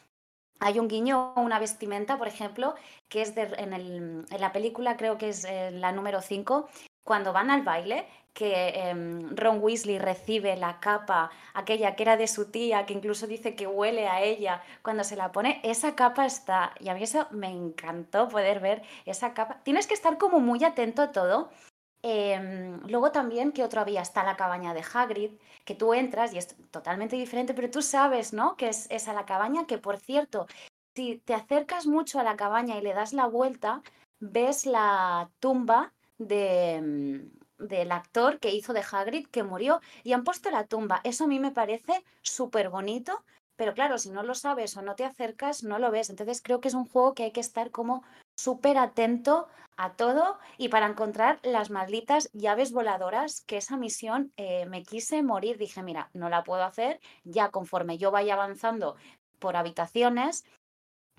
Hay 0.59 0.79
un 0.79 0.89
guiño, 0.89 1.33
una 1.37 1.59
vestimenta, 1.59 2.19
por 2.19 2.29
ejemplo, 2.29 2.75
que 3.09 3.23
es 3.23 3.35
en, 3.39 3.73
en, 3.73 4.27
la 4.39 4.53
película, 4.53 4.99
creo 4.99 5.17
que 5.17 5.31
es 5.31 5.47
la 5.73 5.93
número 5.93 6.21
5, 6.21 6.69
cuando 7.03 7.33
van 7.33 7.51
al 7.51 7.63
baile, 7.63 8.07
que 8.33 8.69
em, 8.71 9.37
Ron 9.37 9.61
Weasley 9.63 9.99
recibe 9.99 10.57
la 10.57 10.81
capa, 10.81 11.31
aquella 11.55 11.97
que 11.97 12.03
era 12.03 12.17
de 12.17 12.29
su 12.29 12.51
tía, 12.51 12.87
que 12.87 12.95
incluso 12.95 13.27
dice 13.27 13.55
que 13.55 13.67
huele 13.67 14.09
a 14.09 14.23
ella 14.23 14.63
cuando 14.83 15.05
se 15.05 15.17
la 15.17 15.33
pone, 15.33 15.61
esa 15.63 15.95
capa 15.95 16.27
está, 16.27 16.75
y 16.81 16.89
a 16.89 16.95
mí 16.95 17.03
eso 17.03 17.27
me 17.31 17.49
encantó 17.49 18.29
poder 18.29 18.61
ver 18.61 18.83
esa 19.05 19.35
capa. 19.35 19.61
Tienes 19.65 19.87
que 19.87 19.95
estar 19.95 20.19
como 20.19 20.41
muy 20.41 20.65
atento 20.65 21.03
a 21.03 21.13
todo. 21.13 21.51
Em, 22.03 22.81
luego 22.87 23.13
también, 23.13 23.53
que 23.53 23.63
otro 23.63 23.81
había? 23.83 24.01
Está 24.01 24.25
la 24.25 24.37
cabaña 24.37 24.73
de 24.75 24.83
Hagrid, 24.93 25.33
que 25.65 25.75
tú 25.75 25.93
entras 25.93 26.33
y 26.33 26.39
es 26.39 26.57
totalmente 26.71 27.17
diferente, 27.17 27.53
pero 27.55 27.71
tú 27.71 27.83
sabes, 27.83 28.33
¿no? 28.33 28.57
Que 28.57 28.69
es 28.69 28.87
esa 28.91 29.13
la 29.13 29.27
cabaña, 29.27 29.67
que 29.67 29.79
por 29.79 29.99
cierto, 29.99 30.47
si 30.95 31.19
te 31.19 31.35
acercas 31.35 31.87
mucho 31.87 32.19
a 32.19 32.23
la 32.23 32.37
cabaña 32.37 32.79
y 32.79 32.83
le 32.83 32.95
das 32.95 33.13
la 33.13 33.27
vuelta, 33.27 33.83
ves 34.21 34.67
la 34.67 35.31
tumba 35.41 35.93
de, 36.19 36.75
em, 36.77 37.31
del 37.61 37.93
actor 37.93 38.39
que 38.39 38.51
hizo 38.51 38.73
de 38.73 38.85
Hagrid 38.91 39.27
que 39.29 39.43
murió 39.43 39.81
y 40.03 40.13
han 40.13 40.25
puesto 40.25 40.51
la 40.51 40.65
tumba. 40.65 41.01
Eso 41.05 41.25
a 41.25 41.29
mí 41.29 41.39
me 41.39 41.53
parece 41.53 42.05
súper 42.23 42.71
bonito, 42.71 43.23
pero 43.57 43.75
claro, 43.75 43.99
si 43.99 44.11
no 44.11 44.23
lo 44.23 44.35
sabes 44.35 44.77
o 44.77 44.83
no 44.83 44.95
te 44.95 45.05
acercas, 45.05 45.63
no 45.63 45.79
lo 45.79 45.91
ves. 45.91 46.11
Entonces 46.11 46.41
creo 46.43 46.61
que 46.61 46.69
es 46.69 46.75
un 46.75 46.87
juego 46.87 47.15
que 47.15 47.25
hay 47.25 47.33
que 47.33 47.41
estar 47.41 47.71
como 47.71 48.03
súper 48.39 48.79
atento 48.79 49.49
a 49.77 49.93
todo 49.95 50.39
y 50.59 50.69
para 50.69 50.87
encontrar 50.87 51.41
las 51.43 51.71
malditas 51.71 52.31
llaves 52.33 52.73
voladoras, 52.73 53.43
que 53.47 53.57
esa 53.59 53.77
misión 53.77 54.33
eh, 54.37 54.67
me 54.67 54.83
quise 54.83 55.23
morir. 55.23 55.59
Dije, 55.59 55.83
mira, 55.83 56.11
no 56.15 56.29
la 56.29 56.43
puedo 56.43 56.63
hacer, 56.63 57.01
ya 57.25 57.51
conforme 57.51 57.99
yo 57.99 58.11
vaya 58.11 58.35
avanzando 58.35 58.97
por 59.39 59.57
habitaciones, 59.57 60.45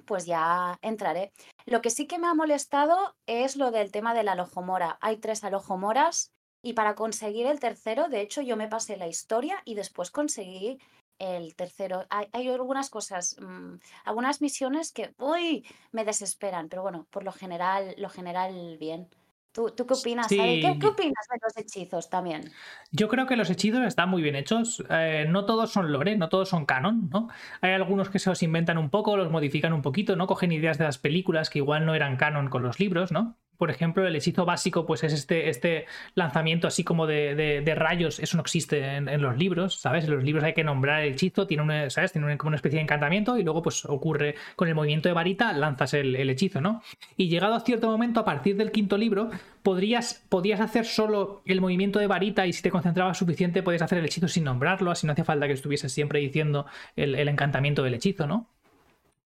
pues 0.06 0.26
ya 0.26 0.78
entraré. 0.82 1.32
Lo 1.66 1.82
que 1.82 1.90
sí 1.90 2.08
que 2.08 2.20
me 2.20 2.28
ha 2.28 2.34
molestado 2.34 3.16
es 3.26 3.56
lo 3.56 3.72
del 3.72 3.92
tema 3.92 4.14
de 4.14 4.24
la 4.24 4.34
alojomora. 4.34 4.98
Hay 5.02 5.18
tres 5.18 5.44
alojomoras 5.44 6.32
y 6.64 6.74
para 6.74 6.96
conseguir 6.96 7.48
el 7.48 7.60
tercero, 7.60 8.08
de 8.08 8.22
hecho, 8.22 8.42
yo 8.42 8.56
me 8.56 8.68
pasé 8.68 8.98
la 8.98 9.08
historia 9.08 9.62
y 9.66 9.76
después 9.76 10.12
conseguí 10.12 10.80
el 11.18 11.56
tercero. 11.56 12.06
Hay, 12.10 12.48
algunas 12.50 12.90
cosas, 12.90 13.36
mm, 13.40 13.76
algunas 14.06 14.42
misiones 14.42 14.92
que, 14.92 15.14
uy, 15.18 15.66
me 15.92 16.06
desesperan, 16.06 16.70
pero 16.70 16.82
bueno, 16.82 17.08
por 17.10 17.24
lo 17.24 17.32
general, 17.32 17.96
lo 17.98 18.10
general 18.10 18.78
bien. 18.80 19.10
¿Tú, 19.52 19.74
qué 19.76 19.84
opinas? 19.84 20.28
¿Qué, 20.28 20.64
opinas 20.66 21.28
de 21.30 21.38
los 21.42 21.58
hechizos 21.58 22.10
también? 22.10 22.52
Yo 22.92 23.10
creo 23.10 23.28
que 23.28 23.36
los 23.36 23.50
hechizos 23.50 23.86
están 23.86 24.10
muy 24.10 24.22
bien 24.22 24.36
hechos. 24.38 24.82
Eh, 24.90 25.26
no 25.28 25.46
todos 25.46 25.72
son 25.72 25.92
lore, 25.92 26.16
no 26.16 26.30
todos 26.30 26.48
son 26.48 26.66
canon, 26.66 27.10
¿no? 27.10 27.28
Hay 27.60 27.74
algunos 27.74 28.10
que 28.10 28.20
se 28.20 28.30
los 28.30 28.42
inventan 28.44 28.78
un 28.78 28.90
poco, 28.90 29.18
los 29.18 29.30
modifican 29.30 29.74
un 29.74 29.82
poquito, 29.82 30.16
¿no? 30.16 30.26
Cogen 30.26 30.54
ideas 30.54 30.78
de 30.78 30.86
las 30.86 30.98
películas 30.98 31.50
que 31.50 31.60
igual 31.60 31.86
no 31.86 31.96
eran 31.96 32.16
canon 32.16 32.50
con 32.50 32.64
los 32.64 32.80
libros, 32.80 33.12
¿no? 33.12 33.38
Por 33.62 33.70
ejemplo, 33.70 34.08
el 34.08 34.16
hechizo 34.16 34.44
básico, 34.44 34.88
pues 34.88 35.04
es 35.04 35.14
este, 35.14 35.48
este 35.48 35.86
lanzamiento 36.16 36.66
así 36.66 36.84
como 36.84 37.06
de, 37.06 37.74
rayos, 37.78 38.20
eso 38.20 38.36
no 38.36 38.42
existe 38.42 38.96
en, 38.96 39.22
los 39.22 39.38
libros, 39.38 39.76
¿sabes? 39.76 40.06
En 40.06 40.16
los 40.16 40.24
libros 40.24 40.44
hay 40.44 40.56
que 40.56 40.64
nombrar 40.64 41.04
el 41.04 41.14
hechizo, 41.14 41.46
tiene 41.46 41.62
una, 41.62 41.88
¿sabes? 41.92 42.12
Tiene 42.12 42.40
como 42.40 42.48
una 42.48 42.56
especie 42.56 42.78
de 42.78 42.82
encantamiento 42.82 43.38
y 43.38 43.44
luego 43.44 43.62
pues 43.62 43.86
ocurre 43.86 44.34
con 44.56 44.68
el 44.68 44.74
movimiento 44.74 45.10
de 45.10 45.14
varita, 45.14 45.54
lanzas 45.54 45.94
el, 45.94 46.16
hechizo, 46.28 46.60
¿no? 46.60 46.82
Y 47.18 47.30
llegado 47.30 47.54
a 47.54 47.60
cierto 47.60 47.88
momento, 47.88 48.22
a 48.22 48.26
partir 48.26 48.58
del 48.58 48.72
quinto 48.72 48.98
libro, 48.98 49.30
podrías, 49.62 50.26
podías 50.28 50.60
hacer 50.60 50.86
solo 50.86 51.44
el 51.46 51.62
movimiento 51.62 52.00
de 52.00 52.08
varita 52.08 52.48
y 52.48 52.54
si 52.54 52.64
te 52.64 52.72
concentrabas 52.72 53.20
suficiente 53.20 53.62
podías 53.62 53.84
hacer 53.84 54.00
el 54.00 54.06
hechizo 54.06 54.28
sin 54.28 54.44
nombrarlo, 54.44 54.90
así 54.90 55.06
no 55.06 55.14
hacía 55.14 55.24
falta 55.24 55.46
que 55.46 55.54
estuvieses 55.54 55.94
siempre 55.94 56.20
diciendo 56.20 56.66
el 56.96 57.28
encantamiento 57.28 57.84
del 57.84 57.94
hechizo, 57.94 58.26
¿no? 58.26 58.48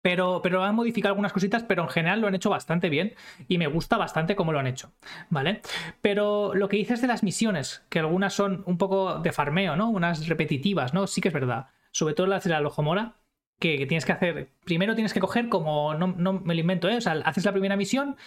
Pero, 0.03 0.41
pero 0.43 0.63
han 0.63 0.75
modificado 0.75 1.13
algunas 1.13 1.31
cositas, 1.33 1.63
pero 1.63 1.81
en 1.81 1.89
general 1.89 2.19
lo 2.19 2.27
han 2.27 2.35
hecho 2.35 2.49
bastante 2.49 2.89
bien 2.89 3.15
y 3.47 3.57
me 3.57 3.67
gusta 3.67 3.97
bastante 3.97 4.35
cómo 4.35 4.51
lo 4.51 4.59
han 4.59 4.67
hecho, 4.67 4.91
¿vale? 5.29 5.61
Pero 6.01 6.53
lo 6.53 6.67
que 6.67 6.75
dices 6.77 7.01
de 7.01 7.07
las 7.07 7.23
misiones, 7.23 7.85
que 7.89 7.99
algunas 7.99 8.33
son 8.33 8.63
un 8.67 8.77
poco 8.77 9.19
de 9.19 9.31
farmeo, 9.31 9.77
¿no? 9.77 9.89
Unas 9.89 10.27
repetitivas, 10.27 10.93
¿no? 10.93 11.07
Sí 11.07 11.21
que 11.21 11.29
es 11.29 11.33
verdad. 11.33 11.67
Sobre 11.91 12.13
todo 12.15 12.27
las 12.27 12.43
de 12.43 12.49
la 12.49 12.59
Lojomora, 12.59 13.15
que, 13.59 13.85
tienes 13.87 14.05
que 14.05 14.11
hacer. 14.11 14.49
Primero 14.65 14.93
tienes 14.93 15.13
que 15.13 15.21
coger 15.21 15.47
como. 15.47 15.93
No, 15.95 16.07
no 16.07 16.33
me 16.33 16.53
lo 16.53 16.59
invento, 16.59 16.89
¿eh? 16.89 16.97
O 16.97 17.01
sea, 17.01 17.13
haces 17.23 17.45
la 17.45 17.53
primera 17.53 17.77
misión, 17.77 18.17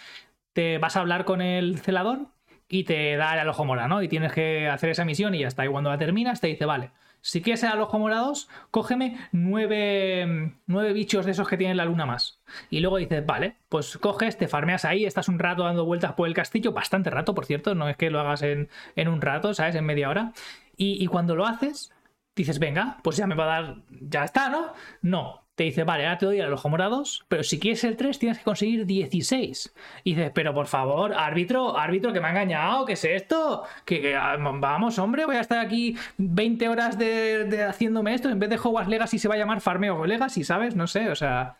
te 0.53 0.79
vas 0.79 0.95
a 0.95 1.01
hablar 1.01 1.25
con 1.25 1.41
el 1.41 1.77
celador 1.77 2.31
y 2.67 2.85
te 2.85 3.15
da 3.17 3.39
el 3.39 3.47
ojo 3.47 3.65
mora, 3.65 3.87
¿no? 3.87 4.01
Y 4.01 4.07
tienes 4.07 4.33
que 4.33 4.67
hacer 4.67 4.89
esa 4.89 5.05
misión 5.05 5.35
y 5.35 5.39
ya 5.39 5.47
está. 5.47 5.63
Y 5.63 5.69
cuando 5.69 5.91
la 5.91 5.97
terminas 5.99 6.41
te 6.41 6.47
dice, 6.47 6.65
vale, 6.65 6.91
si 7.27 7.41
quieres 7.41 7.61
el 7.63 7.81
ojo 7.81 7.99
morados, 7.99 8.47
cógeme 8.71 9.17
nueve, 9.33 10.53
nueve, 10.65 10.93
bichos 10.93 11.25
de 11.25 11.31
esos 11.31 11.45
que 11.49 11.57
tienen 11.57 11.75
la 11.75 11.83
luna 11.83 12.05
más. 12.05 12.39
Y 12.69 12.79
luego 12.79 12.95
dices, 12.95 13.25
vale, 13.25 13.57
pues 13.67 13.97
coges, 13.97 14.37
te 14.37 14.47
farmeas 14.47 14.85
ahí, 14.85 15.05
estás 15.05 15.27
un 15.27 15.37
rato 15.37 15.63
dando 15.63 15.83
vueltas 15.83 16.13
por 16.13 16.29
el 16.29 16.33
castillo, 16.33 16.71
bastante 16.71 17.09
rato, 17.09 17.35
por 17.35 17.45
cierto, 17.45 17.75
no 17.75 17.89
es 17.89 17.97
que 17.97 18.09
lo 18.09 18.21
hagas 18.21 18.43
en, 18.43 18.69
en 18.95 19.09
un 19.09 19.19
rato, 19.19 19.53
¿sabes? 19.53 19.75
En 19.75 19.85
media 19.85 20.09
hora. 20.09 20.31
Y, 20.77 21.03
y 21.03 21.07
cuando 21.07 21.35
lo 21.35 21.45
haces, 21.45 21.91
dices, 22.33 22.59
venga, 22.59 22.97
pues 23.03 23.17
ya 23.17 23.27
me 23.27 23.35
va 23.35 23.43
a 23.43 23.61
dar, 23.61 23.75
ya 23.89 24.23
está, 24.23 24.47
¿no? 24.47 24.71
No, 25.01 25.46
te 25.57 25.63
dice, 25.63 25.83
vale, 25.83 26.05
ahora 26.05 26.19
te 26.19 26.27
doy 26.27 26.39
a 26.39 26.45
los 26.45 26.63
morados, 26.65 27.25
pero 27.27 27.41
si 27.41 27.59
quieres 27.59 27.83
el 27.83 27.97
3 27.97 28.19
tienes 28.19 28.37
que 28.37 28.43
conseguir 28.43 28.85
16. 28.85 29.73
Y 30.03 30.13
dices, 30.13 30.31
pero 30.31 30.53
por 30.53 30.67
favor, 30.67 31.15
árbitro, 31.15 31.75
árbitro, 31.75 32.13
que 32.13 32.21
me 32.21 32.27
ha 32.27 32.29
engañado, 32.29 32.85
¿qué 32.85 32.93
es 32.93 33.03
esto? 33.03 33.63
Que, 33.83 34.15
ah, 34.15 34.37
vamos, 34.37 34.99
hombre, 34.99 35.25
voy 35.25 35.35
a 35.35 35.41
estar 35.41 35.57
aquí 35.57 35.97
20 36.17 36.69
horas 36.69 36.99
de, 36.99 37.65
haciéndome 37.67 38.13
esto, 38.13 38.29
en 38.29 38.37
vez 38.37 38.51
de 38.51 38.57
Hogwarts 38.57 38.87
Legacy 38.87 39.17
se 39.17 39.27
va 39.27 39.33
a 39.33 39.39
llamar 39.39 39.59
Farmeo 39.59 40.05
Legacy, 40.05 40.43
¿sabes? 40.43 40.75
No 40.75 40.85
sé, 40.85 41.09
o 41.09 41.15
sea... 41.15 41.57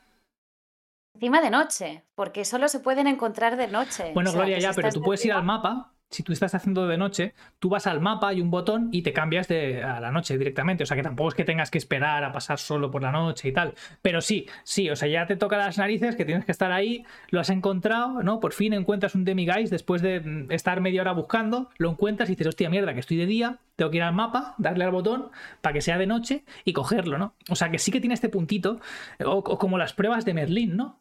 Encima 1.16 1.42
de 1.42 1.50
noche, 1.50 2.04
porque 2.14 2.46
solo 2.46 2.68
se 2.68 2.80
pueden 2.80 3.08
encontrar 3.08 3.58
de 3.58 3.68
noche. 3.68 4.12
Bueno, 4.14 4.32
Gloria, 4.32 4.60
ya, 4.60 4.74
pero 4.74 4.92
tú 4.92 5.02
puedes 5.02 5.26
ir 5.26 5.34
al 5.34 5.44
mapa 5.44 5.97
si 6.10 6.24
tú 6.24 6.32
estás 6.32 6.56
haciendo 6.56 6.88
de 6.88 6.98
noche, 6.98 7.34
tú 7.60 7.70
vas 7.70 7.88
al 7.88 8.00
mapa, 8.00 8.34
y 8.34 8.42
un 8.42 8.50
botón 8.50 8.90
y 8.92 9.02
te 9.02 9.14
cambias 9.14 9.48
de, 9.48 9.84
a 9.84 10.00
la 10.00 10.12
noche 10.12 10.38
directamente. 10.38 10.84
O 10.84 10.86
sea 10.86 10.96
que 10.96 11.04
tampoco 11.04 11.30
es 11.30 11.36
que 11.36 11.44
tengas 11.44 11.72
que 11.72 11.78
esperar 11.78 12.24
a 12.24 12.32
pasar 12.32 12.60
solo 12.60 12.90
por 12.92 13.02
la 13.02 13.12
noche 13.12 13.50
y 13.50 13.52
tal. 13.52 13.74
Pero 14.02 14.22
sí, 14.22 14.48
sí, 14.64 14.90
o 14.90 14.96
sea, 14.96 15.08
ya 15.08 15.28
te 15.28 15.36
toca 15.36 15.58
las 15.58 15.78
narices 15.78 16.16
que 16.16 16.26
tienes 16.26 16.46
que 16.46 16.52
estar 16.52 16.72
ahí, 16.72 17.06
lo 17.30 17.40
has 17.40 17.50
encontrado, 17.50 18.24
¿no? 18.24 18.40
Por 18.40 18.54
fin 18.54 18.74
encuentras 18.74 19.16
un 19.16 19.26
demiguise 19.26 19.70
después 19.70 20.02
de 20.02 20.20
mm, 20.22 20.52
estar 20.52 20.82
media 20.82 21.02
hora 21.02 21.12
buscando, 21.12 21.70
lo 21.78 21.90
encuentras 21.92 22.30
y 22.30 22.34
dices, 22.34 22.48
hostia 22.48 22.70
mierda, 22.70 22.94
que 22.94 23.02
estoy 23.02 23.18
de 23.18 23.26
día, 23.26 23.60
tengo 23.76 23.92
que 23.92 23.98
ir 23.98 24.04
al 24.04 24.14
mapa, 24.14 24.56
darle 24.58 24.86
al 24.86 24.92
botón 24.92 25.30
para 25.62 25.74
que 25.74 25.82
sea 25.82 25.98
de 25.98 26.08
noche 26.08 26.44
y 26.64 26.74
cogerlo, 26.74 27.18
¿no? 27.18 27.36
O 27.50 27.56
sea 27.56 27.70
que 27.70 27.80
sí 27.80 27.92
que 27.92 28.00
tiene 28.00 28.14
este 28.14 28.30
puntito, 28.30 28.80
o 29.26 29.44
como 29.44 29.78
las 29.78 29.94
pruebas 29.94 30.26
de 30.26 30.34
Merlín, 30.34 30.76
¿no? 30.78 31.00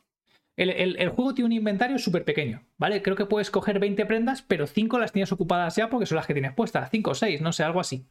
El, 0.56 1.08
juego 1.10 1.34
tiene 1.34 1.46
un 1.46 1.52
inventario 1.52 1.98
súper 1.98 2.24
pequeño, 2.24 2.64
¿vale? 2.78 3.02
Creo 3.02 3.16
que 3.16 3.26
puedes 3.26 3.50
coger 3.50 3.78
20 3.78 4.06
prendas, 4.06 4.42
pero 4.42 4.66
5 4.66 4.98
las 4.98 5.12
tienes 5.12 5.30
ocupadas 5.32 5.76
ya 5.76 5.90
porque 5.90 6.06
son 6.06 6.16
las 6.16 6.26
que 6.26 6.32
tienes 6.32 6.54
puestas, 6.54 6.90
5 6.90 7.10
o 7.10 7.14
6, 7.14 7.40
no 7.42 7.52
sé, 7.52 7.62
algo 7.62 7.80
así. 7.80 8.06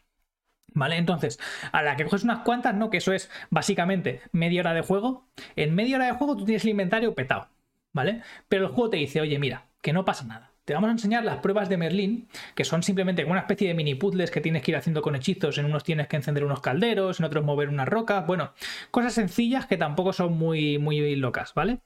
¿Vale? 0.74 0.98
Entonces, 0.98 1.40
a 1.72 1.82
la 1.84 1.96
que 1.96 2.04
coges 2.04 2.24
unas 2.24 2.44
cuantas, 2.44 2.76
¿no? 2.76 2.90
Que 2.90 2.98
eso 2.98 3.14
es 3.14 3.32
básicamente 3.50 4.22
media 4.32 4.62
hora 4.62 4.74
de 4.74 4.82
juego. 4.82 5.28
En 5.56 5.74
media 5.74 5.96
hora 5.96 6.08
de 6.08 6.14
juego 6.14 6.36
tú 6.36 6.46
tienes 6.46 6.64
el 6.66 6.72
inventario 6.72 7.16
petado, 7.16 7.50
¿vale? 7.94 8.22
Pero 8.50 8.66
el 8.66 8.72
juego 8.72 8.90
te 8.90 8.98
dice, 8.98 9.22
oye, 9.22 9.40
mira, 9.40 9.68
que 9.82 9.94
no 9.94 10.06
pasa 10.06 10.26
nada 10.26 10.55
te 10.66 10.74
vamos 10.74 10.90
a 10.90 10.92
enseñar 10.92 11.24
las 11.24 11.38
pruebas 11.38 11.70
de 11.70 11.78
Merlín, 11.78 12.28
que 12.56 12.66
son 12.66 12.82
simplemente 12.82 13.24
una 13.24 13.42
especie 13.42 13.68
de 13.68 13.76
mini 13.76 13.94
puzzles 13.94 14.32
que 14.32 14.42
tienes 14.42 14.64
que 14.64 14.72
ir 14.72 14.78
haciendo 14.78 15.04
con 15.04 15.16
hechizos. 15.16 15.60
En 15.60 15.66
unos 15.66 15.84
tienes 15.84 16.08
que 16.08 16.16
encender 16.16 16.44
unos 16.44 16.60
calderos, 16.60 17.20
en 17.20 17.26
otros 17.26 17.46
mover 17.46 17.70
unas 17.70 17.88
rocas. 17.88 18.26
Bueno, 18.26 18.52
cosas 18.90 19.14
sencillas 19.14 19.68
que 19.68 19.78
tampoco 19.78 20.12
son 20.12 20.38
muy, 20.38 20.80
muy 20.80 21.16
locas, 21.16 21.54
¿vale? 21.54 21.80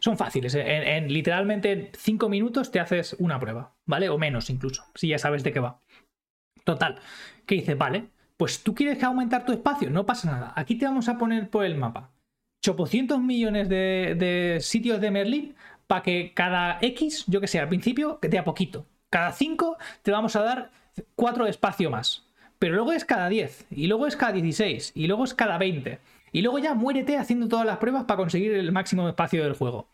Son 0.00 0.16
fáciles. 0.16 0.54
En, 0.54 1.12
literalmente 1.12 1.72
en 1.72 1.90
5 1.96 2.28
minutos 2.30 2.70
te 2.70 2.80
haces 2.80 3.14
una 3.18 3.38
prueba, 3.38 3.74
¿vale? 3.84 4.08
O 4.08 4.16
menos 4.16 4.48
incluso, 4.48 4.84
si 4.94 5.08
ya 5.08 5.18
sabes 5.18 5.44
de 5.44 5.52
qué 5.52 5.60
va. 5.60 5.78
Total, 6.64 6.98
¿Qué 7.44 7.56
dices, 7.56 7.76
vale, 7.76 8.06
pues 8.38 8.62
tú 8.62 8.74
quieres 8.74 9.02
aumentar 9.02 9.44
tu 9.44 9.52
espacio, 9.52 9.90
no 9.90 10.06
pasa 10.06 10.30
nada. 10.30 10.52
Aquí 10.56 10.76
te 10.76 10.86
vamos 10.86 11.08
a 11.08 11.18
poner 11.18 11.50
por 11.50 11.66
el 11.66 11.76
mapa 11.76 12.10
800 12.66 13.20
millones 13.20 13.68
de, 13.68 14.16
de 14.18 14.60
sitios 14.60 15.00
de 15.00 15.10
Merlín 15.10 15.54
para 15.86 16.02
que 16.02 16.32
cada 16.34 16.78
X, 16.80 17.24
yo 17.26 17.40
que 17.40 17.46
sé, 17.46 17.60
al 17.60 17.68
principio, 17.68 18.18
que 18.20 18.28
te 18.28 18.38
a 18.38 18.44
poquito. 18.44 18.86
Cada 19.10 19.32
5 19.32 19.76
te 20.02 20.10
vamos 20.10 20.36
a 20.36 20.42
dar 20.42 20.70
4 21.16 21.44
de 21.44 21.50
espacio 21.50 21.90
más. 21.90 22.24
Pero 22.58 22.74
luego 22.76 22.92
es 22.92 23.04
cada 23.04 23.28
10, 23.28 23.66
y 23.70 23.86
luego 23.88 24.06
es 24.06 24.16
cada 24.16 24.32
16, 24.32 24.92
y 24.94 25.06
luego 25.06 25.24
es 25.24 25.34
cada 25.34 25.58
20. 25.58 25.98
Y 26.32 26.42
luego 26.42 26.58
ya 26.58 26.74
muérete 26.74 27.16
haciendo 27.16 27.48
todas 27.48 27.66
las 27.66 27.78
pruebas 27.78 28.04
para 28.04 28.16
conseguir 28.18 28.54
el 28.54 28.72
máximo 28.72 29.08
espacio 29.08 29.44
del 29.44 29.54
juego. 29.54 29.86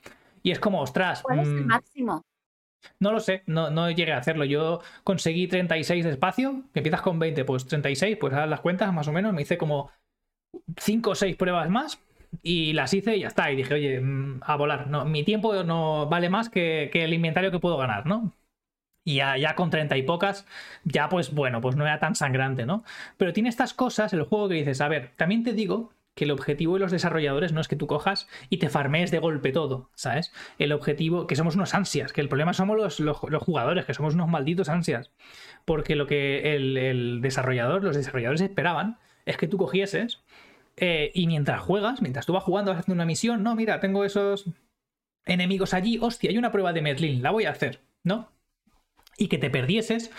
Y 0.42 0.52
es 0.52 0.58
como, 0.58 0.80
ostras. 0.80 1.22
¿Cuál 1.22 1.40
es 1.40 1.48
el 1.48 1.64
mm, 1.64 1.66
máximo? 1.66 2.22
No 2.98 3.12
lo 3.12 3.20
sé, 3.20 3.42
no, 3.46 3.70
no, 3.70 3.90
llegué 3.90 4.12
a 4.12 4.18
hacerlo. 4.18 4.44
Yo 4.44 4.80
conseguí 5.04 5.48
36 5.48 6.04
de 6.04 6.10
espacio, 6.12 6.62
que 6.72 6.80
empiezas 6.80 7.02
con 7.02 7.18
20, 7.18 7.44
pues 7.44 7.66
36, 7.66 8.16
pues 8.18 8.32
a 8.32 8.46
las 8.46 8.60
cuentas 8.60 8.92
más 8.94 9.06
o 9.08 9.12
menos, 9.12 9.34
me 9.34 9.42
hice 9.42 9.58
como 9.58 9.90
5 10.78 11.10
o 11.10 11.14
6 11.14 11.36
pruebas 11.36 11.68
más 11.68 12.00
y 12.42 12.72
las 12.72 12.94
hice 12.94 13.16
y 13.16 13.20
ya 13.20 13.28
está. 13.28 13.50
Y 13.50 13.56
dije, 13.56 13.74
oye, 13.74 14.00
mm, 14.00 14.40
a 14.42 14.56
volar. 14.56 14.88
No, 14.88 15.04
mi 15.04 15.24
tiempo 15.24 15.62
no 15.64 16.08
vale 16.08 16.30
más 16.30 16.48
que, 16.50 16.90
el 16.92 17.14
inventario 17.14 17.50
que 17.50 17.58
puedo 17.58 17.76
ganar, 17.76 18.06
¿no? 18.06 18.32
Y 19.04 19.16
ya, 19.16 19.36
ya, 19.38 19.54
con 19.54 19.70
treinta 19.70 19.96
y 19.96 20.02
pocas, 20.02 20.46
ya 20.84 21.08
pues 21.08 21.32
bueno, 21.34 21.60
pues 21.60 21.74
no 21.76 21.86
era 21.86 21.98
tan 21.98 22.14
sangrante, 22.14 22.66
¿no? 22.66 22.84
Pero 23.16 23.32
tiene 23.32 23.48
estas 23.48 23.74
cosas 23.74 24.12
el 24.12 24.24
juego 24.24 24.48
que 24.48 24.56
dices, 24.56 24.80
a 24.80 24.88
ver, 24.88 25.12
también 25.16 25.42
te 25.42 25.54
digo 25.54 25.92
que 26.14 26.24
el 26.24 26.30
objetivo 26.32 26.74
de 26.74 26.80
los 26.80 26.92
desarrolladores 26.92 27.52
no 27.52 27.60
es 27.60 27.68
que 27.68 27.76
tú 27.76 27.86
cojas 27.86 28.28
y 28.50 28.58
te 28.58 28.68
farmees 28.68 29.10
de 29.10 29.18
golpe 29.20 29.52
todo, 29.52 29.90
¿sabes? 29.94 30.32
El 30.58 30.72
objetivo, 30.72 31.26
que 31.26 31.36
somos 31.36 31.54
unos 31.54 31.74
ansias, 31.74 32.12
que 32.12 32.20
el 32.20 32.28
problema 32.28 32.52
somos 32.52 32.76
los, 32.76 33.00
los, 33.00 33.42
jugadores, 33.42 33.86
que 33.86 33.94
somos 33.94 34.14
unos 34.14 34.28
malditos 34.28 34.68
ansias. 34.68 35.12
Porque 35.64 35.96
lo 35.96 36.06
que 36.06 36.54
el, 36.56 36.76
el 36.76 37.20
desarrollador, 37.22 37.82
los 37.82 37.96
desarrolladores 37.96 38.42
esperaban 38.42 38.98
es 39.24 39.36
que 39.36 39.48
tú 39.48 39.56
cogieses 39.56 40.22
eh, 40.80 41.12
y 41.14 41.26
mientras 41.26 41.60
juegas, 41.60 42.00
mientras 42.02 42.26
tú 42.26 42.32
vas 42.32 42.42
jugando, 42.42 42.70
vas 42.70 42.80
haciendo 42.80 42.94
una 42.94 43.06
misión, 43.06 43.42
no, 43.42 43.54
mira, 43.54 43.80
tengo 43.80 44.04
esos 44.04 44.46
enemigos 45.26 45.74
allí, 45.74 45.98
hostia, 46.00 46.30
hay 46.30 46.38
una 46.38 46.50
prueba 46.50 46.72
de 46.72 46.82
Merlin, 46.82 47.22
la 47.22 47.30
voy 47.30 47.44
a 47.44 47.50
hacer, 47.50 47.82
¿no? 48.02 48.32
Y 49.18 49.28
que 49.28 49.38
te 49.38 49.50
perdieses, 49.50 50.10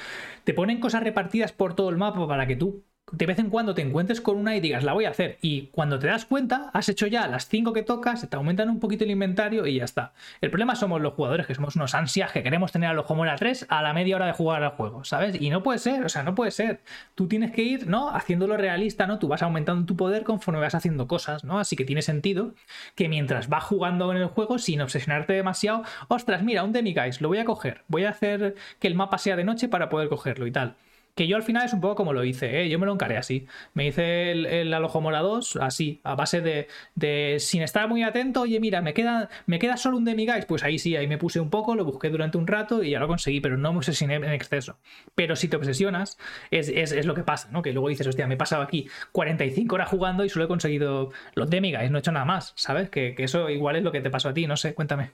te 0.43 0.53
ponen 0.53 0.79
cosas 0.79 1.03
repartidas 1.03 1.51
por 1.51 1.75
todo 1.75 1.89
el 1.89 1.97
mapa 1.97 2.27
para 2.27 2.45
que 2.45 2.55
tú 2.55 2.83
de 3.11 3.25
vez 3.25 3.39
en 3.39 3.49
cuando 3.49 3.73
te 3.73 3.81
encuentres 3.81 4.21
con 4.21 4.37
una 4.37 4.55
y 4.55 4.61
digas, 4.61 4.83
la 4.83 4.93
voy 4.93 5.05
a 5.05 5.09
hacer. 5.09 5.37
Y 5.41 5.67
cuando 5.67 5.99
te 5.99 6.07
das 6.07 6.25
cuenta, 6.25 6.71
has 6.73 6.87
hecho 6.87 7.07
ya 7.07 7.27
las 7.27 7.47
5 7.49 7.73
que 7.73 7.83
tocas, 7.83 8.27
te 8.29 8.35
aumentan 8.35 8.69
un 8.69 8.79
poquito 8.79 9.03
el 9.03 9.11
inventario 9.11 9.67
y 9.67 9.77
ya 9.77 9.83
está. 9.83 10.13
El 10.39 10.49
problema 10.49 10.75
somos 10.75 11.01
los 11.01 11.13
jugadores, 11.13 11.45
que 11.45 11.53
somos 11.53 11.75
unos 11.75 11.93
ansias, 11.93 12.31
que 12.31 12.41
queremos 12.41 12.71
tener 12.71 12.89
a 12.89 12.93
los 12.93 13.09
Homora 13.11 13.35
3 13.35 13.65
a 13.69 13.81
la 13.81 13.93
media 13.93 14.15
hora 14.15 14.27
de 14.27 14.33
jugar 14.33 14.63
al 14.63 14.71
juego, 14.71 15.03
¿sabes? 15.03 15.39
Y 15.41 15.49
no 15.49 15.61
puede 15.61 15.79
ser, 15.79 16.05
o 16.05 16.09
sea, 16.09 16.23
no 16.23 16.35
puede 16.35 16.51
ser. 16.51 16.81
Tú 17.15 17.27
tienes 17.27 17.51
que 17.51 17.63
ir, 17.63 17.87
¿no? 17.87 18.15
Haciéndolo 18.15 18.55
realista, 18.55 19.07
¿no? 19.07 19.19
Tú 19.19 19.27
vas 19.27 19.43
aumentando 19.43 19.85
tu 19.85 19.97
poder 19.97 20.23
conforme 20.23 20.61
vas 20.61 20.75
haciendo 20.75 21.07
cosas, 21.07 21.43
¿no? 21.43 21.59
Así 21.59 21.75
que 21.75 21.83
tiene 21.83 22.01
sentido 22.01 22.53
que 22.95 23.09
mientras 23.09 23.49
vas 23.49 23.65
jugando 23.65 24.11
en 24.11 24.17
el 24.17 24.27
juego, 24.27 24.57
sin 24.57 24.81
obsesionarte 24.81 25.33
demasiado, 25.33 25.83
ostras, 26.07 26.43
mira, 26.43 26.63
un 26.63 26.71
Demiguise, 26.71 27.21
lo 27.21 27.27
voy 27.27 27.39
a 27.39 27.45
coger, 27.45 27.81
voy 27.89 28.05
a 28.05 28.09
hacer 28.09 28.55
que 28.79 28.87
el 28.87 28.95
mapa 28.95 29.17
sea 29.17 29.35
de 29.35 29.43
noche 29.43 29.67
para 29.67 29.89
poder 29.89 30.07
cogerlo 30.07 30.47
y 30.47 30.51
tal. 30.51 30.75
Que 31.15 31.27
yo 31.27 31.35
al 31.35 31.43
final 31.43 31.65
es 31.65 31.73
un 31.73 31.81
poco 31.81 31.95
como 31.95 32.13
lo 32.13 32.23
hice, 32.23 32.61
¿eh? 32.61 32.69
yo 32.69 32.79
me 32.79 32.85
lo 32.85 32.93
encaré 32.93 33.17
así. 33.17 33.47
Me 33.73 33.87
hice 33.87 34.31
el, 34.31 34.45
el 34.45 34.73
Alojomora 34.73 35.19
2 35.19 35.57
así, 35.57 35.99
a 36.03 36.15
base 36.15 36.41
de, 36.41 36.67
de, 36.95 37.37
sin 37.39 37.61
estar 37.61 37.87
muy 37.87 38.03
atento, 38.03 38.41
oye, 38.41 38.59
mira, 38.59 38.81
me 38.81 38.93
queda, 38.93 39.29
me 39.45 39.59
queda 39.59 39.77
solo 39.77 39.97
un 39.97 40.05
Demiguise. 40.05 40.45
Pues 40.47 40.63
ahí 40.63 40.79
sí, 40.79 40.95
ahí 40.95 41.07
me 41.07 41.17
puse 41.17 41.39
un 41.39 41.49
poco, 41.49 41.75
lo 41.75 41.85
busqué 41.85 42.09
durante 42.09 42.37
un 42.37 42.47
rato 42.47 42.83
y 42.83 42.91
ya 42.91 42.99
lo 42.99 43.07
conseguí, 43.07 43.41
pero 43.41 43.57
no 43.57 43.71
me 43.71 43.79
obsesioné 43.79 44.15
en 44.15 44.31
exceso. 44.31 44.79
Pero 45.15 45.35
si 45.35 45.47
te 45.47 45.57
obsesionas, 45.57 46.17
es, 46.51 46.69
es, 46.69 46.91
es 46.91 47.05
lo 47.05 47.13
que 47.13 47.23
pasa, 47.23 47.49
¿no? 47.51 47.61
Que 47.61 47.73
luego 47.73 47.89
dices, 47.89 48.07
hostia, 48.07 48.27
me 48.27 48.35
he 48.35 48.37
pasado 48.37 48.61
aquí 48.61 48.87
45 49.11 49.75
horas 49.75 49.89
jugando 49.89 50.25
y 50.25 50.29
solo 50.29 50.45
he 50.45 50.47
conseguido 50.47 51.11
los 51.35 51.49
Demiguise, 51.49 51.89
no 51.89 51.97
he 51.97 51.99
hecho 51.99 52.11
nada 52.11 52.25
más, 52.25 52.53
¿sabes? 52.55 52.89
Que, 52.89 53.15
que 53.15 53.23
eso 53.23 53.49
igual 53.49 53.75
es 53.75 53.83
lo 53.83 53.91
que 53.91 54.01
te 54.01 54.09
pasó 54.09 54.29
a 54.29 54.33
ti, 54.33 54.47
no 54.47 54.57
sé, 54.57 54.73
cuéntame. 54.73 55.11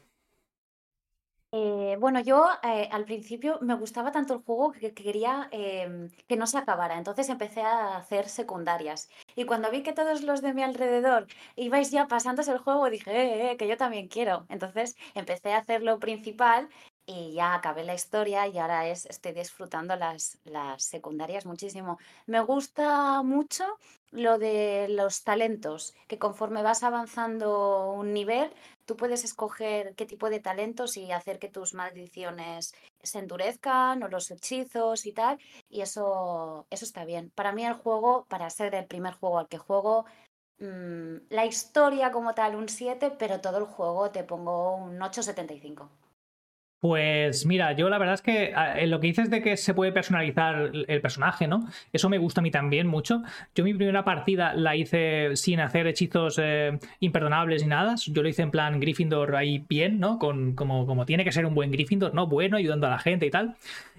Eh, 1.88 1.96
bueno, 1.96 2.20
yo 2.20 2.46
eh, 2.64 2.90
al 2.92 3.06
principio 3.06 3.60
me 3.62 3.74
gustaba 3.76 4.12
tanto 4.12 4.34
el 4.34 4.42
juego 4.42 4.74
que, 4.74 4.94
quería 4.94 5.48
em, 5.52 6.10
que 6.28 6.36
no 6.36 6.46
se 6.46 6.58
acabara, 6.58 6.98
entonces 6.98 7.30
empecé 7.30 7.62
a 7.62 7.96
hacer 7.98 8.28
secundarias. 8.28 9.10
Y 9.38 9.46
cuando 9.46 9.72
vi 9.72 9.84
que 9.84 9.94
todos 9.94 10.22
los 10.22 10.42
de 10.42 10.54
mi 10.54 10.64
alrededor 10.64 11.28
ibais 11.56 11.90
ya 11.92 12.08
pasándose 12.08 12.52
el 12.52 12.58
juego, 12.58 12.90
dije, 12.90 13.52
eh, 13.52 13.58
que 13.58 13.70
yo 13.70 13.78
también 13.78 14.10
quiero. 14.10 14.46
Entonces 14.50 14.96
empecé 15.16 15.54
a 15.54 15.60
hacer 15.60 15.82
lo 15.82 15.98
principal 16.00 16.68
y 17.08 17.34
ya 17.34 17.56
acabé 17.56 17.86
la 17.86 17.96
historia 17.96 18.48
y 18.48 18.58
ahora 18.60 18.88
es, 18.88 19.06
estoy 19.06 19.32
disfrutando 19.32 19.96
las, 19.96 20.40
las 20.44 20.84
secundarias 20.84 21.46
muchísimo. 21.46 21.98
Me 22.26 22.42
gusta 22.42 23.24
mucho 23.24 23.64
lo 24.12 24.38
de 24.38 24.88
los 24.90 25.24
talentos, 25.24 25.96
que 26.08 26.20
conforme 26.20 26.64
vas 26.64 26.84
avanzando 26.84 27.92
un 27.92 28.14
nivel, 28.14 28.54
tú 28.86 28.98
puedes 28.98 29.24
escoger 29.24 29.96
qué 29.96 30.06
tipo 30.06 30.30
de 30.30 30.42
talentos 30.42 30.98
y 30.98 31.12
hacer 31.14 31.40
que 31.40 31.50
tus 31.50 31.74
maldiciones 31.74 32.74
se 33.02 33.20
endurezcan 33.20 34.04
o 34.04 34.10
los 34.10 34.30
hechizos 34.30 35.06
y 35.06 35.14
tal, 35.14 35.40
y 35.70 35.82
eso, 35.82 36.68
eso 36.70 36.86
está 36.86 37.06
bien. 37.06 37.32
Para 37.36 37.54
mí 37.54 37.66
el 37.66 37.74
juego, 37.74 38.26
para 38.30 38.50
ser 38.50 38.76
el 38.76 38.86
primer 38.86 39.14
juego 39.14 39.40
al 39.40 39.48
que 39.48 39.58
juego, 39.58 40.06
mm, 40.60 41.18
la 41.30 41.46
historia 41.46 42.12
como 42.12 42.34
tal 42.34 42.56
un 42.56 42.68
7, 42.70 43.12
pero 43.18 43.42
todo 43.42 43.60
el 43.60 43.66
juego 43.66 44.12
te 44.12 44.24
pongo 44.26 44.76
un 44.76 45.02
8,75. 45.02 45.90
Pues 46.80 47.48
mira, 47.48 47.72
yo 47.72 47.90
la 47.90 47.98
verdad 47.98 48.14
es 48.14 48.22
que 48.22 48.54
ah, 48.56 48.80
en 48.80 48.92
lo 48.92 49.00
que 49.00 49.08
dices 49.08 49.32
de 49.32 49.42
que 49.42 49.58
se 49.58 49.74
puede 49.74 49.92
personalizar 49.92 50.72
el 50.88 51.02
personaje, 51.02 51.48
¿no? 51.48 51.68
Eso 51.92 52.08
me 52.08 52.20
gusta 52.20 52.42
a 52.42 52.44
mí 52.44 52.52
también 52.52 52.86
mucho. 52.86 53.24
Yo 53.56 53.64
mi 53.64 53.74
primera 53.74 54.04
partida 54.04 54.54
la 54.54 54.76
hice 54.76 55.36
sin 55.36 55.60
hacer 55.60 55.88
hechizos 55.88 56.40
eh, 56.40 56.78
imperdonables 57.00 57.64
ni 57.64 57.70
nada. 57.70 57.96
Yo 58.06 58.22
lo 58.22 58.30
hice 58.30 58.44
en 58.44 58.52
plan 58.52 58.80
Gryffindor 58.80 59.36
ahí 59.36 59.66
bien, 59.68 60.00
¿no? 60.00 60.20
Con, 60.20 60.54
como, 60.54 60.86
como 60.86 61.08
tiene 61.08 61.24
que 61.24 61.32
ser 61.32 61.48
un 61.48 61.56
buen 61.56 61.72
Gryffindor, 61.72 62.14
¿no? 62.14 62.28
Bueno, 62.28 62.58
ayudando 62.58 62.86
a 62.86 62.92
la 62.92 63.00
gente 63.00 63.26
y 63.26 63.32
tal. 63.32 63.56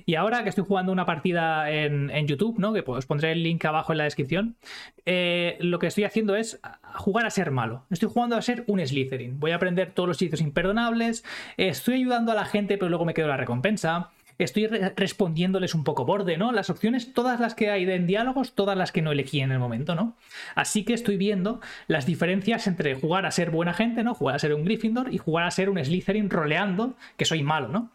Y 0.07 0.15
ahora 0.15 0.45
que 0.45 0.51
estoy 0.51 0.65
jugando 0.65 0.93
una 0.93 1.05
partida 1.05 1.71
en, 1.71 2.27
YouTube, 2.29 2.59
¿no? 2.59 2.73
Que 2.73 2.83
pues, 2.83 2.99
os 2.99 3.07
pondré 3.07 3.33
el 3.33 3.43
link 3.43 3.65
abajo 3.65 3.93
en 3.93 3.99
la 3.99 4.05
descripción. 4.05 4.57
Eh, 5.05 5.57
lo 5.61 5.79
que 5.79 5.89
estoy 5.89 6.05
haciendo 6.05 6.37
es 6.37 6.61
jugar 6.95 7.27
a 7.27 7.31
ser 7.31 7.51
malo. 7.51 7.87
Estoy 7.91 8.09
jugando 8.13 8.37
a 8.37 8.43
ser 8.43 8.65
un 8.67 8.87
Slytherin. 8.87 9.41
Voy 9.41 9.51
a 9.51 9.57
aprender 9.57 9.93
todos 9.93 10.09
los 10.09 10.23
hechizos 10.23 10.41
imperdonables. 10.41 11.25
estoy 11.57 11.95
ayudando 11.95 12.33
a 12.33 12.35
la 12.35 12.45
gente, 12.45 12.68
pero 12.77 12.91
luego 12.91 13.05
me 13.05 13.15
quedo 13.15 13.29
la 13.29 13.37
recompensa 13.37 14.11
estoy 14.39 14.67
respondiéndoles 14.69 15.75
un 15.75 15.85
poco 15.85 16.05
borde, 16.05 16.37
¿no? 16.37 16.53
Las 16.53 16.71
opciones, 16.71 17.13
todas 17.13 17.41
las 17.41 17.55
que 17.55 17.71
hay 17.71 17.91
en 17.91 18.07
diálogos, 18.07 18.55
todas 18.55 18.77
las 18.77 18.93
que 18.93 19.03
no 19.03 19.13
elegí 19.13 19.41
en 19.41 19.53
el 19.53 19.59
momento, 19.59 19.95
¿no? 19.95 20.17
Así 20.55 20.85
que 20.85 20.95
estoy 20.95 21.17
viendo 21.17 21.61
las 21.89 22.07
diferencias 22.07 22.67
entre 22.67 22.95
jugar 22.95 23.27
a 23.27 23.31
ser 23.31 23.51
buena 23.51 23.75
gente, 23.75 24.05
¿no? 24.05 24.15
Jugar 24.15 24.37
a 24.37 24.39
ser 24.39 24.55
un 24.55 24.65
Gryffindor 24.65 25.13
y 25.13 25.19
jugar 25.19 25.47
a 25.47 25.51
ser 25.51 25.69
un 25.69 25.85
Slytherin 25.85 26.31
roleando 26.31 26.95
que 27.17 27.25
soy 27.25 27.43
malo, 27.43 27.69
¿no? 27.69 27.91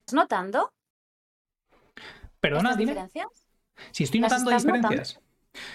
¿Estás 0.00 0.14
notando? 0.14 0.72
Perdona, 2.40 2.74
dime. 2.74 2.92
diferencias? 2.92 3.46
Sí, 3.92 4.04
estoy 4.04 4.20
notando 4.20 4.50
diferencias. 4.50 5.20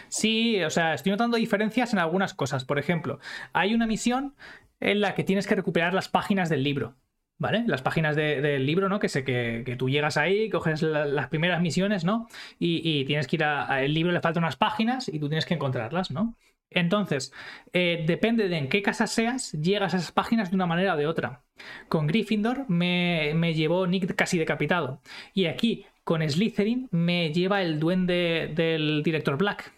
Sí, 0.08 0.64
o 0.64 0.70
sea, 0.70 0.94
estoy 0.94 1.12
notando 1.12 1.38
diferencias 1.38 1.94
en 1.94 2.00
algunas 2.00 2.34
cosas. 2.34 2.66
Por 2.66 2.80
ejemplo, 2.80 3.20
hay 3.54 3.76
una 3.76 3.86
misión 3.86 4.36
en 4.80 5.02
la 5.02 5.14
que 5.14 5.24
tienes 5.24 5.48
que 5.48 5.56
recuperar 5.56 5.94
las 5.94 6.10
páginas 6.10 6.50
del 6.50 6.64
libro. 6.64 6.96
¿Vale? 7.38 7.66
Las 7.68 7.82
páginas 7.82 8.16
del 8.16 8.66
libro, 8.66 8.88
¿no? 8.88 9.00
Que 9.00 9.10
sé 9.10 9.26
que, 9.26 9.76
tú 9.78 9.90
llegas 9.90 10.16
ahí, 10.16 10.50
coges 10.50 10.82
las 10.82 11.28
primeras 11.28 11.62
misiones, 11.62 12.06
¿no? 12.06 12.28
Y, 12.60 13.04
tienes 13.06 13.28
que 13.28 13.36
ir 13.36 13.44
al 13.44 13.94
libro, 13.94 14.14
le 14.14 14.22
faltan 14.22 14.44
unas 14.44 14.56
páginas 14.56 15.10
y 15.10 15.20
tú 15.20 15.28
tienes 15.28 15.46
que 15.46 15.54
encontrarlas, 15.54 16.12
¿no? 16.12 16.36
Entonces, 16.70 17.34
eh, 17.74 18.04
depende 18.08 18.50
de 18.50 18.58
en 18.58 18.70
qué 18.70 18.82
casa 18.82 19.08
seas, 19.08 19.52
llegas 19.54 19.94
a 19.94 19.98
esas 19.98 20.12
páginas 20.12 20.50
de 20.50 20.56
una 20.56 20.66
manera 20.66 20.96
o 20.96 20.98
de 20.98 21.08
otra. 21.08 21.44
Con 21.90 22.08
Gryffindor 22.08 22.66
me, 22.70 23.34
me 23.36 23.54
llevó 23.54 23.88
Nick 23.88 24.16
casi 24.16 24.38
decapitado. 24.38 25.02
Y 25.34 25.46
aquí, 25.46 25.86
con 26.04 26.28
Slytherin 26.28 26.88
me 26.92 27.34
lleva 27.34 27.62
el 27.62 27.80
duende 27.80 28.52
del 28.56 29.04
director 29.04 29.38
Black. 29.38 29.74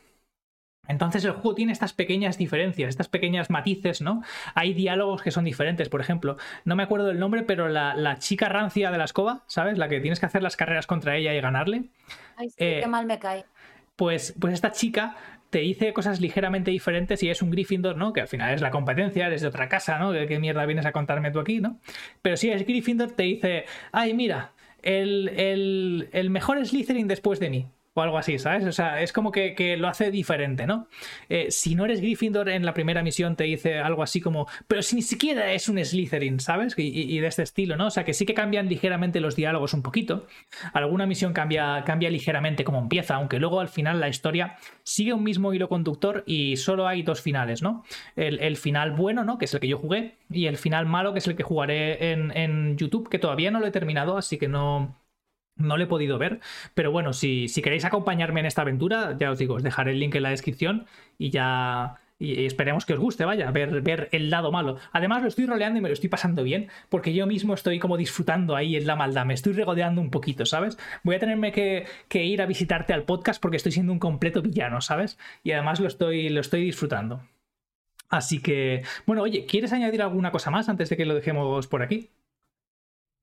Entonces 0.87 1.23
el 1.25 1.31
juego 1.31 1.55
tiene 1.55 1.71
estas 1.71 1.93
pequeñas 1.93 2.37
diferencias, 2.37 2.89
estas 2.89 3.07
pequeñas 3.07 3.49
matices, 3.49 4.01
¿no? 4.01 4.21
Hay 4.55 4.73
diálogos 4.73 5.21
que 5.21 5.31
son 5.31 5.45
diferentes, 5.45 5.89
por 5.89 6.01
ejemplo, 6.01 6.37
no 6.65 6.75
me 6.75 6.83
acuerdo 6.83 7.07
del 7.07 7.19
nombre, 7.19 7.43
pero 7.43 7.67
la, 7.67 8.17
chica 8.19 8.49
rancia 8.49 8.91
de 8.91 8.97
la 8.97 9.05
escoba, 9.05 9.43
¿sabes? 9.47 9.77
La 9.77 9.87
que 9.89 9.99
tienes 9.99 10.19
que 10.19 10.25
hacer 10.25 10.41
las 10.41 10.55
carreras 10.55 10.87
contra 10.87 11.15
ella 11.15 11.33
y 11.33 11.41
ganarle. 11.41 11.85
Ay, 12.35 12.49
sí, 12.49 12.55
qué 12.57 12.79
eh, 12.79 12.87
mal 12.87 13.05
me 13.05 13.19
cae. 13.19 13.45
Pues, 13.95 14.35
pues 14.39 14.53
esta 14.53 14.71
chica 14.71 15.15
te 15.49 15.59
dice 15.59 15.93
cosas 15.93 16.19
ligeramente 16.19 16.71
diferentes 16.71 17.23
y 17.23 17.29
es 17.29 17.41
un 17.41 17.51
Gryffindor, 17.51 17.95
¿no? 17.95 18.13
Que 18.13 18.21
al 18.21 18.27
final 18.27 18.53
es 18.53 18.61
la 18.61 18.71
competencia, 18.71 19.27
eres 19.27 19.41
de 19.41 19.47
otra 19.47 19.69
casa, 19.69 19.97
¿no? 19.97 20.11
¿Qué 20.11 20.39
mierda 20.39 20.65
vienes 20.65 20.85
a 20.85 20.91
contarme 20.91 21.31
tú 21.31 21.39
aquí, 21.39 21.59
¿no? 21.59 21.79
Pero 22.21 22.37
si 22.37 22.49
es 22.49 22.65
Gryffindor, 22.65 23.11
te 23.11 23.23
dice, 23.23 23.65
ay, 23.91 24.13
mira, 24.13 24.51
el, 24.81 25.29
el, 25.29 26.09
el 26.11 26.29
mejor 26.29 26.63
Slytherin 26.65 27.07
después 27.07 27.39
de 27.39 27.49
mí 27.49 27.67
o 27.97 28.01
algo 28.01 28.17
así, 28.17 28.37
¿sabes? 28.37 28.63
O 28.65 28.71
sea, 28.71 29.01
es 29.01 29.11
como 29.11 29.31
que, 29.31 29.75
lo 29.77 29.87
hace 29.87 30.11
diferente, 30.11 30.67
¿no? 30.67 30.87
Eh, 31.29 31.47
si 31.49 31.73
no 31.73 31.85
eres 31.85 31.99
Gryffindor 31.99 32.49
en 32.49 32.63
la 32.63 32.73
primera 32.73 33.01
misión 33.01 33.35
te 33.35 33.45
dice 33.45 33.79
algo 33.79 34.03
así 34.03 34.21
como, 34.21 34.47
pero 34.67 34.81
si 34.83 34.95
ni 34.95 35.01
siquiera 35.01 35.51
es 35.51 35.67
un 35.67 35.83
Slytherin, 35.83 36.39
¿sabes? 36.39 36.75
Y, 36.77 37.19
de 37.19 37.27
este 37.27 37.43
estilo, 37.43 37.75
¿no? 37.75 37.87
O 37.87 37.89
sea, 37.89 38.05
que 38.05 38.13
sí 38.13 38.25
que 38.25 38.33
cambian 38.33 38.69
ligeramente 38.69 39.19
los 39.19 39.35
diálogos 39.35 39.73
un 39.73 39.81
poquito. 39.81 40.27
Alguna 40.73 41.07
misión 41.07 41.33
cambia, 41.33 41.83
cambia 41.85 42.09
ligeramente 42.09 42.63
como 42.63 42.79
empieza, 42.79 43.15
aunque 43.15 43.39
luego 43.39 43.59
al 43.59 43.69
final 43.69 43.99
la 43.99 44.09
historia 44.09 44.57
sigue 44.83 45.13
un 45.13 45.23
mismo 45.23 45.53
hilo 45.53 45.67
conductor 45.67 46.23
y 46.27 46.57
solo 46.57 46.87
hay 46.87 47.01
dos 47.01 47.21
finales, 47.21 47.63
¿no? 47.63 47.83
El, 48.15 48.57
final 48.57 48.91
bueno, 48.91 49.23
¿no? 49.23 49.37
Que 49.37 49.45
es 49.45 49.53
el 49.53 49.59
que 49.59 49.67
yo 49.67 49.77
jugué, 49.77 50.15
y 50.29 50.45
el 50.45 50.57
final 50.57 50.85
malo, 50.85 51.13
que 51.13 51.19
es 51.19 51.27
el 51.27 51.35
que 51.35 51.43
jugaré 51.43 52.11
en, 52.11 52.35
en 52.35 52.77
YouTube, 52.77 53.09
que 53.09 53.19
todavía 53.19 53.51
no 53.51 53.59
lo 53.59 53.67
he 53.67 53.71
terminado, 53.71 54.17
así 54.17 54.37
que 54.37 54.47
no 54.47 54.95
no 55.57 55.77
lo 55.77 55.83
he 55.83 55.87
podido 55.87 56.17
ver, 56.17 56.39
pero 56.73 56.91
bueno, 56.91 57.13
si, 57.13 57.47
si, 57.47 57.61
queréis 57.61 57.85
acompañarme 57.85 58.39
en 58.39 58.45
esta 58.45 58.61
aventura, 58.61 59.15
ya 59.19 59.31
os 59.31 59.39
digo, 59.39 59.55
os 59.55 59.63
dejaré 59.63 59.91
el 59.91 59.99
link 59.99 60.15
en 60.15 60.23
la 60.23 60.29
descripción 60.29 60.85
y 61.17 61.29
ya 61.29 61.99
esperemos 62.19 62.85
que 62.85 62.93
os 62.93 62.99
guste, 62.99 63.25
vaya, 63.25 63.51
ver, 63.51 63.81
ver 63.81 64.09
el 64.11 64.29
lado 64.29 64.51
malo. 64.51 64.77
Además 64.91 65.21
lo 65.21 65.27
estoy 65.27 65.45
roleando 65.45 65.79
y 65.79 65.81
me 65.81 65.89
lo 65.89 65.93
estoy 65.93 66.09
pasando 66.09 66.43
bien, 66.43 66.69
porque 66.89 67.13
yo 67.13 67.27
mismo 67.27 67.53
estoy 67.53 67.79
como 67.79 67.97
disfrutando 67.97 68.55
ahí 68.55 68.75
en 68.75 68.87
la 68.87 68.95
maldad, 68.95 69.25
me 69.25 69.33
estoy 69.33 69.53
regodeando 69.53 70.01
un 70.01 70.09
poquito, 70.09 70.45
¿sabes? 70.45 70.77
Voy 71.03 71.15
a 71.15 71.19
tenerme 71.19 71.51
que, 71.51 71.85
que 72.07 72.23
ir 72.23 72.41
a 72.41 72.45
visitarte 72.45 72.93
al 72.93 73.03
podcast 73.03 73.41
porque 73.41 73.57
estoy 73.57 73.71
siendo 73.71 73.93
un 73.93 73.99
completo 73.99 74.41
villano, 74.41 74.81
¿sabes? 74.81 75.17
Y 75.43 75.51
además 75.51 75.79
lo 75.79 75.87
estoy, 75.87 76.29
lo 76.29 76.41
estoy 76.41 76.63
disfrutando. 76.63 77.21
Así 78.09 78.41
que, 78.41 78.83
bueno, 79.05 79.21
oye, 79.21 79.45
¿quieres 79.45 79.73
añadir 79.73 80.01
alguna 80.01 80.31
cosa 80.31 80.49
más 80.49 80.69
antes 80.69 80.89
de 80.89 80.97
que 80.97 81.05
lo 81.05 81.15
dejemos 81.15 81.67
por 81.67 81.81
aquí? 81.81 82.09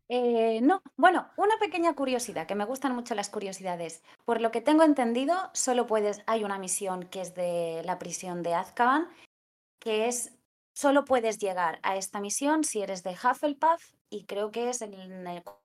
Eh, 0.09 0.61
no, 0.63 0.83
bueno, 0.97 1.31
una 1.37 1.57
pequeña 1.59 1.95
curiosidad, 1.95 2.47
que 2.47 2.55
me 2.55 2.67
gustan 2.67 2.95
mucho 2.95 3.15
las 3.15 3.31
curiosidades. 3.31 4.03
Por 4.25 4.41
lo 4.41 4.51
que 4.51 4.61
tengo 4.61 4.83
entendido, 4.83 5.35
solo 5.55 5.87
puedes, 5.87 6.23
hay 6.27 6.45
una 6.45 6.59
misión 6.59 7.05
que 7.05 7.23
es 7.23 7.35
de 7.35 7.83
la 7.85 7.99
prisión 7.99 8.43
de 8.43 8.55
Azkaban, 8.55 9.09
que 9.81 10.09
es, 10.09 10.33
solo 10.75 11.05
puedes 11.05 11.39
llegar 11.39 11.79
a 11.83 11.97
esta 11.97 12.21
misión 12.21 12.65
si 12.65 12.83
eres 12.83 13.03
de 13.03 13.13
Hufflepuff 13.13 13.93
y 14.11 14.25
creo 14.25 14.51
que 14.51 14.69
es 14.69 14.85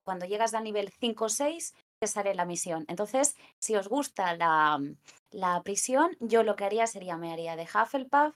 cuando 0.03 0.25
llegas 0.25 0.53
al 0.53 0.63
nivel 0.63 0.89
5 0.99 1.25
o 1.25 1.29
6 1.29 1.73
te 1.99 2.07
sale 2.07 2.33
la 2.33 2.45
misión. 2.45 2.85
Entonces, 2.87 3.35
si 3.59 3.75
os 3.75 3.89
gusta 3.89 4.35
la, 4.37 4.79
la 5.31 5.61
prisión, 5.63 6.15
yo 6.21 6.43
lo 6.43 6.55
que 6.55 6.63
haría 6.63 6.87
sería 6.87 7.17
me 7.17 7.33
haría 7.33 7.57
de 7.57 7.63
Hufflepuff 7.63 8.35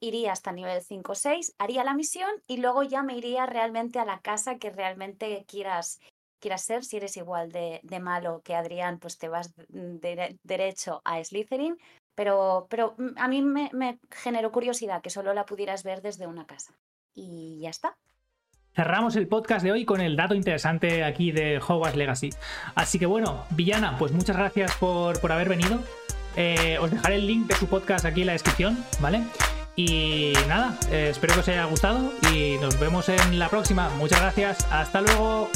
iría 0.00 0.32
hasta 0.32 0.52
nivel 0.52 0.82
5 0.82 1.12
o 1.12 1.14
6, 1.14 1.54
haría 1.58 1.84
la 1.84 1.94
misión 1.94 2.30
y 2.46 2.58
luego 2.58 2.82
ya 2.82 3.02
me 3.02 3.16
iría 3.16 3.46
realmente 3.46 3.98
a 3.98 4.04
la 4.04 4.20
casa 4.20 4.56
que 4.58 4.70
realmente 4.70 5.44
quieras, 5.48 6.00
quieras 6.40 6.62
ser. 6.62 6.84
Si 6.84 6.96
eres 6.96 7.16
igual 7.16 7.50
de, 7.52 7.80
malo 8.00 8.42
que 8.44 8.54
Adrián, 8.54 8.98
pues 8.98 9.18
te 9.18 9.28
vas 9.28 9.52
derecho 9.68 11.02
a 11.04 11.22
Slytherin. 11.22 11.76
Pero, 12.14 12.66
pero 12.70 12.94
mm, 12.96 13.18
a 13.18 13.28
mí 13.28 13.42
me, 13.42 13.70
me 13.72 13.98
generó 14.10 14.50
curiosidad 14.50 15.02
que 15.02 15.10
solo 15.10 15.34
la 15.34 15.44
pudieras 15.44 15.82
ver 15.82 16.00
desde 16.02 16.26
una 16.26 16.46
casa. 16.46 16.74
Y 17.14 17.58
ya 17.60 17.70
está. 17.70 17.96
Cerramos 18.74 19.16
el 19.16 19.26
podcast 19.26 19.64
de 19.64 19.72
hoy 19.72 19.86
con 19.86 20.02
el 20.02 20.16
dato 20.16 20.34
interesante 20.34 21.02
aquí 21.02 21.32
de 21.32 21.58
Hogwarts 21.58 21.96
Legacy. 21.96 22.30
Así 22.74 22.98
que 22.98 23.06
bueno, 23.06 23.46
Villana, 23.50 23.96
pues 23.98 24.12
muchas 24.12 24.36
gracias 24.36 24.76
por, 24.76 25.18
por 25.20 25.32
haber 25.32 25.48
venido. 25.48 25.80
Eh, 26.36 26.76
os 26.78 26.90
dejaré 26.90 27.14
el 27.16 27.26
link 27.26 27.46
de 27.46 27.54
su 27.54 27.66
podcast 27.66 28.04
aquí 28.04 28.20
en 28.20 28.26
la 28.26 28.32
descripción, 28.34 28.76
¿vale? 29.00 29.22
Y 29.76 30.32
nada, 30.48 30.78
eh, 30.90 31.08
espero 31.10 31.34
que 31.34 31.40
os 31.40 31.48
haya 31.48 31.66
gustado 31.66 32.14
y 32.32 32.56
nos 32.62 32.80
vemos 32.80 33.10
en 33.10 33.38
la 33.38 33.50
próxima. 33.50 33.90
Muchas 33.90 34.20
gracias, 34.20 34.66
hasta 34.70 35.02
luego. 35.02 35.50